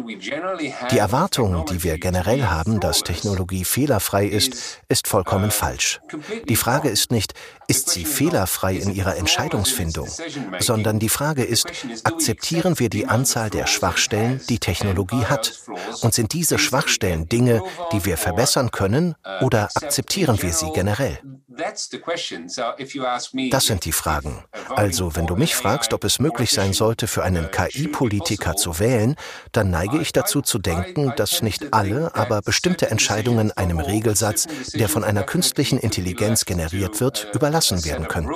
Die 0.92 0.98
Erwartungen, 0.98 1.66
die 1.66 1.85
wir 1.86 2.00
generell 2.00 2.46
haben, 2.46 2.80
dass 2.80 3.04
Technologie 3.04 3.64
fehlerfrei 3.64 4.26
ist, 4.26 4.82
ist 4.90 5.08
vollkommen 5.08 5.52
falsch. 5.52 6.02
Die 6.50 6.56
Frage 6.56 6.90
ist 6.90 7.12
nicht, 7.12 7.34
ist 7.68 7.90
sie 7.90 8.06
fehlerfrei 8.06 8.76
in 8.76 8.94
ihrer 8.94 9.16
Entscheidungsfindung, 9.18 10.08
sondern 10.60 11.00
die 11.00 11.10
Frage 11.10 11.44
ist, 11.44 11.66
akzeptieren 12.04 12.80
wir 12.80 12.90
die 12.90 13.08
Anzahl 13.08 13.50
der 13.50 13.68
Schwachstellen, 13.68 14.42
die 14.50 14.60
Technologie 14.60 15.26
hat? 15.26 15.60
Und 16.02 16.14
sind 16.14 16.34
diese 16.34 16.60
Schwachstellen 16.60 17.28
Dinge, 17.28 17.62
die 17.92 18.06
wir 18.06 18.18
verbessern 18.18 18.72
können, 18.72 19.16
oder 19.42 19.70
akzeptieren 19.76 20.42
wir 20.42 20.54
sie 20.54 20.72
generell? 20.74 21.20
Das 23.50 23.66
sind 23.66 23.86
die 23.86 23.92
Fragen. 23.94 24.44
Also, 24.70 25.16
wenn 25.16 25.26
du 25.26 25.36
mich 25.36 25.56
fragst, 25.56 25.94
ob 25.94 26.04
es 26.04 26.20
möglich 26.20 26.52
sein 26.52 26.74
sollte, 26.74 27.08
für 27.08 27.24
einen 27.24 27.50
KI-Politiker 27.50 28.56
zu 28.56 28.80
wählen, 28.80 29.16
dann 29.54 29.70
neige 29.70 30.00
ich 30.02 30.12
dazu 30.12 30.42
zu 30.42 30.60
denken, 30.60 31.14
dass 31.16 31.42
nicht 31.42 31.74
alle, 31.74 32.14
aber 32.14 32.42
bestimmte 32.42 32.90
Entscheidungen 32.92 33.52
einem 33.54 33.80
Regelsatz, 33.80 34.48
der 34.74 34.90
von 34.90 35.06
einer 35.06 35.24
künstlichen 35.24 35.80
Intelligenz 35.80 36.44
generiert 36.44 37.00
wird, 37.00 37.30
überlassen 37.34 37.55
werden 37.86 38.08
könnten. 38.08 38.32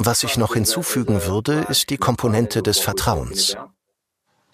Was 0.00 0.22
ich 0.22 0.36
noch 0.36 0.54
hinzufügen 0.54 1.24
würde, 1.24 1.66
ist 1.68 1.90
die 1.90 1.96
Komponente 1.96 2.62
des 2.62 2.78
Vertrauens. 2.78 3.56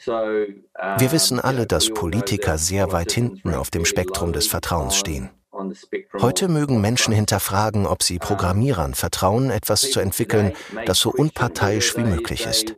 Wir 0.07 1.13
wissen 1.13 1.41
alle, 1.41 1.67
dass 1.67 1.91
Politiker 1.91 2.59
sehr 2.59 2.93
weit 2.93 3.13
hinten 3.13 3.55
auf 3.55 3.71
dem 3.71 3.85
Spektrum 3.85 4.33
des 4.33 4.47
Vertrauens 4.47 4.97
stehen. 4.97 5.31
Heute 6.21 6.49
mögen 6.49 6.81
Menschen 6.81 7.15
hinterfragen, 7.15 7.87
ob 7.87 8.03
sie 8.03 8.19
Programmierern 8.19 8.95
vertrauen, 8.95 9.51
etwas 9.51 9.91
zu 9.91 10.01
entwickeln, 10.01 10.53
das 10.85 10.99
so 10.99 11.11
unparteiisch 11.11 11.97
wie 11.97 12.03
möglich 12.03 12.47
ist. 12.47 12.75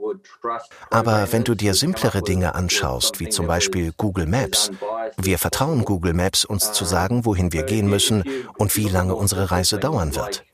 Aber 0.90 1.32
wenn 1.32 1.44
du 1.44 1.54
dir 1.54 1.74
simplere 1.74 2.22
Dinge 2.22 2.54
anschaust, 2.54 3.20
wie 3.20 3.28
zum 3.28 3.46
Beispiel 3.46 3.92
Google 3.96 4.26
Maps, 4.26 4.70
wir 5.16 5.38
vertrauen 5.38 5.84
Google 5.84 6.14
Maps, 6.14 6.44
uns 6.44 6.72
zu 6.72 6.84
sagen, 6.84 7.24
wohin 7.24 7.52
wir 7.52 7.64
gehen 7.64 7.88
müssen 7.88 8.24
und 8.58 8.76
wie 8.76 8.88
lange 8.88 9.14
unsere 9.14 9.50
Reise 9.50 9.78
dauern 9.78 10.14
wird. 10.14 10.44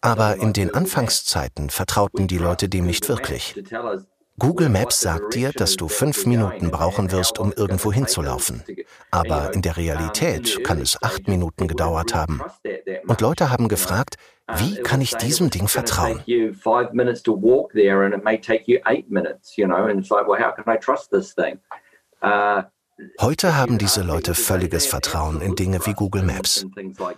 Aber 0.00 0.36
in 0.36 0.52
den 0.52 0.74
Anfangszeiten 0.74 1.70
vertrauten 1.70 2.28
die 2.28 2.38
Leute 2.38 2.68
dem 2.68 2.86
nicht 2.86 3.08
wirklich. 3.08 3.62
Google 4.38 4.70
Maps 4.70 5.02
sagt 5.02 5.34
dir, 5.34 5.52
dass 5.52 5.76
du 5.76 5.88
fünf 5.88 6.24
Minuten 6.24 6.70
brauchen 6.70 7.12
wirst, 7.12 7.38
um 7.38 7.52
irgendwo 7.52 7.92
hinzulaufen. 7.92 8.62
Aber 9.10 9.52
in 9.52 9.60
der 9.60 9.76
Realität 9.76 10.64
kann 10.64 10.80
es 10.80 11.02
acht 11.02 11.28
Minuten 11.28 11.68
gedauert 11.68 12.14
haben. 12.14 12.40
Und 13.06 13.20
Leute 13.20 13.50
haben 13.50 13.68
gefragt, 13.68 14.16
wie 14.56 14.76
kann 14.82 15.00
ich 15.00 15.14
diesem 15.16 15.50
Ding 15.50 15.68
vertrauen? 15.68 16.22
Heute 23.18 23.56
haben 23.56 23.78
diese 23.78 24.02
Leute 24.02 24.34
völliges 24.34 24.86
Vertrauen 24.86 25.40
in 25.40 25.54
Dinge 25.54 25.84
wie 25.86 25.94
Google 25.94 26.22
Maps. 26.22 26.66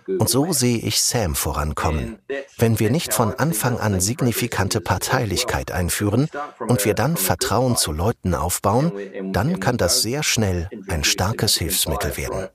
Und 0.07 0.29
so 0.29 0.53
sehe 0.53 0.77
ich 0.77 1.01
Sam 1.01 1.35
vorankommen. 1.35 2.19
Wenn 2.57 2.79
wir 2.79 2.89
nicht 2.89 3.13
von 3.13 3.33
Anfang 3.33 3.77
an 3.79 3.99
signifikante 3.99 4.79
Parteilichkeit 4.81 5.71
einführen 5.71 6.29
und 6.59 6.85
wir 6.85 6.93
dann 6.93 7.17
Vertrauen 7.17 7.75
zu 7.75 7.91
Leuten 7.91 8.33
aufbauen, 8.33 8.93
dann 9.33 9.59
kann 9.59 9.77
das 9.77 10.01
sehr 10.01 10.23
schnell 10.23 10.69
ein 10.87 11.03
starkes 11.03 11.57
Hilfsmittel 11.57 12.15
werden. 12.17 12.49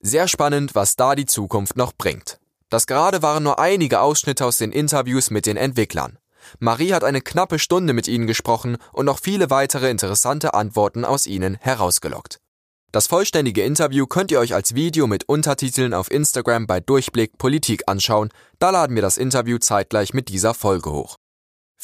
Sehr 0.00 0.28
spannend, 0.28 0.74
was 0.74 0.96
da 0.96 1.14
die 1.14 1.26
Zukunft 1.26 1.76
noch 1.76 1.92
bringt. 1.92 2.38
Das 2.68 2.86
gerade 2.86 3.22
waren 3.22 3.42
nur 3.42 3.58
einige 3.58 4.00
Ausschnitte 4.00 4.44
aus 4.44 4.58
den 4.58 4.72
Interviews 4.72 5.30
mit 5.30 5.46
den 5.46 5.56
Entwicklern. 5.56 6.18
Marie 6.58 6.92
hat 6.92 7.04
eine 7.04 7.20
knappe 7.20 7.58
Stunde 7.58 7.92
mit 7.92 8.08
ihnen 8.08 8.26
gesprochen 8.26 8.76
und 8.92 9.06
noch 9.06 9.18
viele 9.18 9.50
weitere 9.50 9.90
interessante 9.90 10.54
Antworten 10.54 11.04
aus 11.04 11.26
ihnen 11.26 11.56
herausgelockt. 11.60 12.38
Das 12.92 13.08
vollständige 13.08 13.62
Interview 13.62 14.06
könnt 14.06 14.30
ihr 14.30 14.38
euch 14.38 14.54
als 14.54 14.74
Video 14.74 15.06
mit 15.06 15.28
Untertiteln 15.28 15.92
auf 15.92 16.10
Instagram 16.10 16.66
bei 16.66 16.80
Durchblick 16.80 17.36
Politik 17.36 17.82
anschauen, 17.86 18.30
da 18.58 18.70
laden 18.70 18.94
wir 18.94 19.02
das 19.02 19.18
Interview 19.18 19.58
zeitgleich 19.58 20.14
mit 20.14 20.28
dieser 20.28 20.54
Folge 20.54 20.92
hoch. 20.92 21.16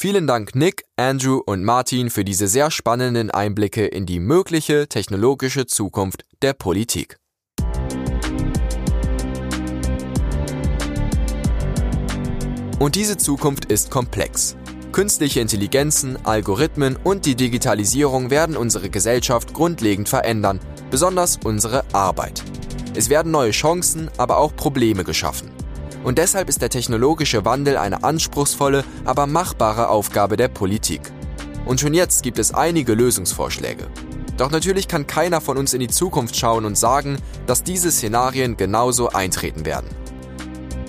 Vielen 0.03 0.27
Dank 0.27 0.53
Nick, 0.53 0.83
Andrew 0.97 1.39
und 1.45 1.63
Martin 1.63 2.09
für 2.09 2.25
diese 2.25 2.49
sehr 2.49 2.71
spannenden 2.71 3.31
Einblicke 3.31 3.85
in 3.85 4.05
die 4.05 4.19
mögliche 4.19 4.89
technologische 4.89 5.65
Zukunft 5.65 6.25
der 6.41 6.51
Politik. 6.51 7.19
Und 12.79 12.95
diese 12.95 13.15
Zukunft 13.15 13.63
ist 13.71 13.91
komplex. 13.91 14.57
Künstliche 14.91 15.39
Intelligenzen, 15.39 16.17
Algorithmen 16.25 16.97
und 17.01 17.25
die 17.25 17.35
Digitalisierung 17.35 18.29
werden 18.29 18.57
unsere 18.57 18.89
Gesellschaft 18.89 19.53
grundlegend 19.53 20.09
verändern, 20.09 20.59
besonders 20.91 21.39
unsere 21.45 21.85
Arbeit. 21.93 22.43
Es 22.93 23.09
werden 23.09 23.31
neue 23.31 23.51
Chancen, 23.51 24.11
aber 24.17 24.39
auch 24.39 24.53
Probleme 24.53 25.05
geschaffen. 25.05 25.62
Und 26.03 26.17
deshalb 26.17 26.49
ist 26.49 26.61
der 26.61 26.69
technologische 26.69 27.45
Wandel 27.45 27.77
eine 27.77 28.03
anspruchsvolle, 28.03 28.83
aber 29.05 29.25
machbare 29.25 29.89
Aufgabe 29.89 30.37
der 30.37 30.49
Politik. 30.49 31.01
Und 31.65 31.79
schon 31.79 31.93
jetzt 31.93 32.23
gibt 32.23 32.39
es 32.39 32.53
einige 32.53 32.93
Lösungsvorschläge. 32.93 33.87
Doch 34.37 34.51
natürlich 34.51 34.87
kann 34.87 35.07
keiner 35.07 35.41
von 35.41 35.57
uns 35.57 35.73
in 35.73 35.79
die 35.79 35.87
Zukunft 35.87 36.35
schauen 36.35 36.65
und 36.65 36.77
sagen, 36.77 37.17
dass 37.45 37.63
diese 37.63 37.91
Szenarien 37.91 38.57
genauso 38.57 39.09
eintreten 39.09 39.65
werden. 39.65 39.87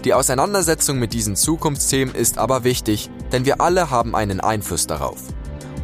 Die 0.05 0.15
Auseinandersetzung 0.15 0.99
mit 0.99 1.13
diesen 1.13 1.37
Zukunftsthemen 1.37 2.15
ist 2.15 2.39
aber 2.39 2.65
wichtig, 2.65 3.11
denn 3.33 3.45
wir 3.45 3.61
alle 3.61 3.91
haben 3.91 4.15
einen 4.15 4.41
Einfluss 4.41 4.87
darauf. 4.87 5.19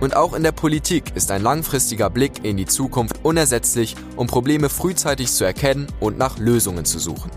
Und 0.00 0.16
auch 0.16 0.32
in 0.32 0.42
der 0.42 0.52
Politik 0.52 1.12
ist 1.14 1.30
ein 1.30 1.42
langfristiger 1.42 2.10
Blick 2.10 2.44
in 2.44 2.56
die 2.56 2.66
Zukunft 2.66 3.20
unersetzlich, 3.22 3.94
um 4.16 4.26
Probleme 4.26 4.70
frühzeitig 4.70 5.30
zu 5.30 5.44
erkennen 5.44 5.86
und 6.00 6.18
nach 6.18 6.38
Lösungen 6.38 6.84
zu 6.84 6.98
suchen. 6.98 7.30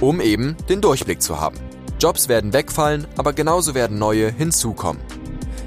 Um 0.00 0.20
eben 0.20 0.56
den 0.68 0.80
Durchblick 0.80 1.22
zu 1.22 1.40
haben. 1.40 1.56
Jobs 2.00 2.28
werden 2.28 2.52
wegfallen, 2.52 3.06
aber 3.16 3.32
genauso 3.32 3.74
werden 3.74 3.98
neue 3.98 4.30
hinzukommen. 4.30 5.02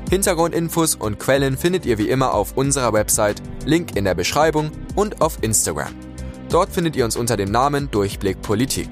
Hintergrundinfos 0.10 0.96
und 0.96 1.20
Quellen 1.20 1.58
findet 1.58 1.86
ihr 1.86 1.98
wie 1.98 2.10
immer 2.10 2.34
auf 2.34 2.56
unserer 2.56 2.94
Website, 2.94 3.42
Link 3.66 3.96
in 3.96 4.06
der 4.06 4.16
Beschreibung 4.16 4.72
und 4.96 5.22
auf 5.22 5.38
Instagram. 5.42 5.94
Dort 6.50 6.72
findet 6.72 6.96
ihr 6.96 7.04
uns 7.04 7.18
unter 7.18 7.36
dem 7.36 7.52
Namen 7.52 7.92
Durchblick 7.92 8.42
Politik. 8.42 8.88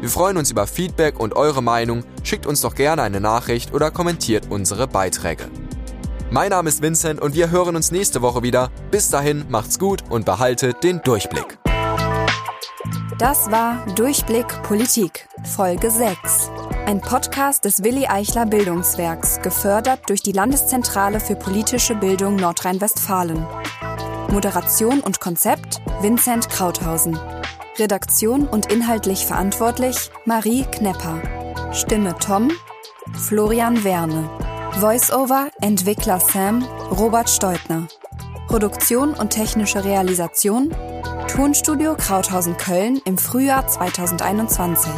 Wir 0.00 0.08
freuen 0.08 0.36
uns 0.36 0.50
über 0.50 0.66
Feedback 0.66 1.18
und 1.18 1.34
eure 1.34 1.62
Meinung. 1.62 2.04
Schickt 2.22 2.46
uns 2.46 2.60
doch 2.60 2.74
gerne 2.74 3.02
eine 3.02 3.20
Nachricht 3.20 3.72
oder 3.72 3.90
kommentiert 3.90 4.46
unsere 4.50 4.86
Beiträge. 4.86 5.44
Mein 6.30 6.50
Name 6.50 6.68
ist 6.68 6.82
Vincent 6.82 7.20
und 7.20 7.34
wir 7.34 7.50
hören 7.50 7.74
uns 7.74 7.90
nächste 7.90 8.22
Woche 8.22 8.42
wieder. 8.42 8.70
Bis 8.90 9.10
dahin 9.10 9.44
macht's 9.48 9.78
gut 9.78 10.02
und 10.10 10.24
behaltet 10.24 10.84
den 10.84 11.02
Durchblick. 11.02 11.58
Das 13.20 13.50
war 13.50 13.84
Durchblick 13.96 14.46
Politik, 14.62 15.28
Folge 15.44 15.90
6. 15.90 16.50
Ein 16.86 17.02
Podcast 17.02 17.66
des 17.66 17.84
Willi 17.84 18.06
Eichler 18.06 18.46
Bildungswerks, 18.46 19.42
gefördert 19.42 20.08
durch 20.08 20.22
die 20.22 20.32
Landeszentrale 20.32 21.20
für 21.20 21.36
politische 21.36 21.94
Bildung 21.94 22.36
Nordrhein-Westfalen. 22.36 23.46
Moderation 24.30 25.00
und 25.00 25.20
Konzept 25.20 25.82
Vincent 26.00 26.48
Krauthausen. 26.48 27.18
Redaktion 27.78 28.48
und 28.48 28.72
inhaltlich 28.72 29.26
verantwortlich 29.26 30.10
Marie 30.24 30.64
Knepper. 30.70 31.20
Stimme 31.74 32.16
Tom, 32.20 32.50
Florian 33.12 33.84
Werne. 33.84 34.30
Voiceover 34.78 35.50
Entwickler 35.60 36.20
Sam, 36.20 36.62
Robert 36.90 37.28
Steutner. 37.28 37.86
Produktion 38.48 39.12
und 39.12 39.28
technische 39.28 39.84
Realisation 39.84 40.74
Tonstudio 41.30 41.94
Krauthausen 41.94 42.56
Köln 42.56 43.00
im 43.04 43.16
Frühjahr 43.16 43.64
2021. 43.64 44.90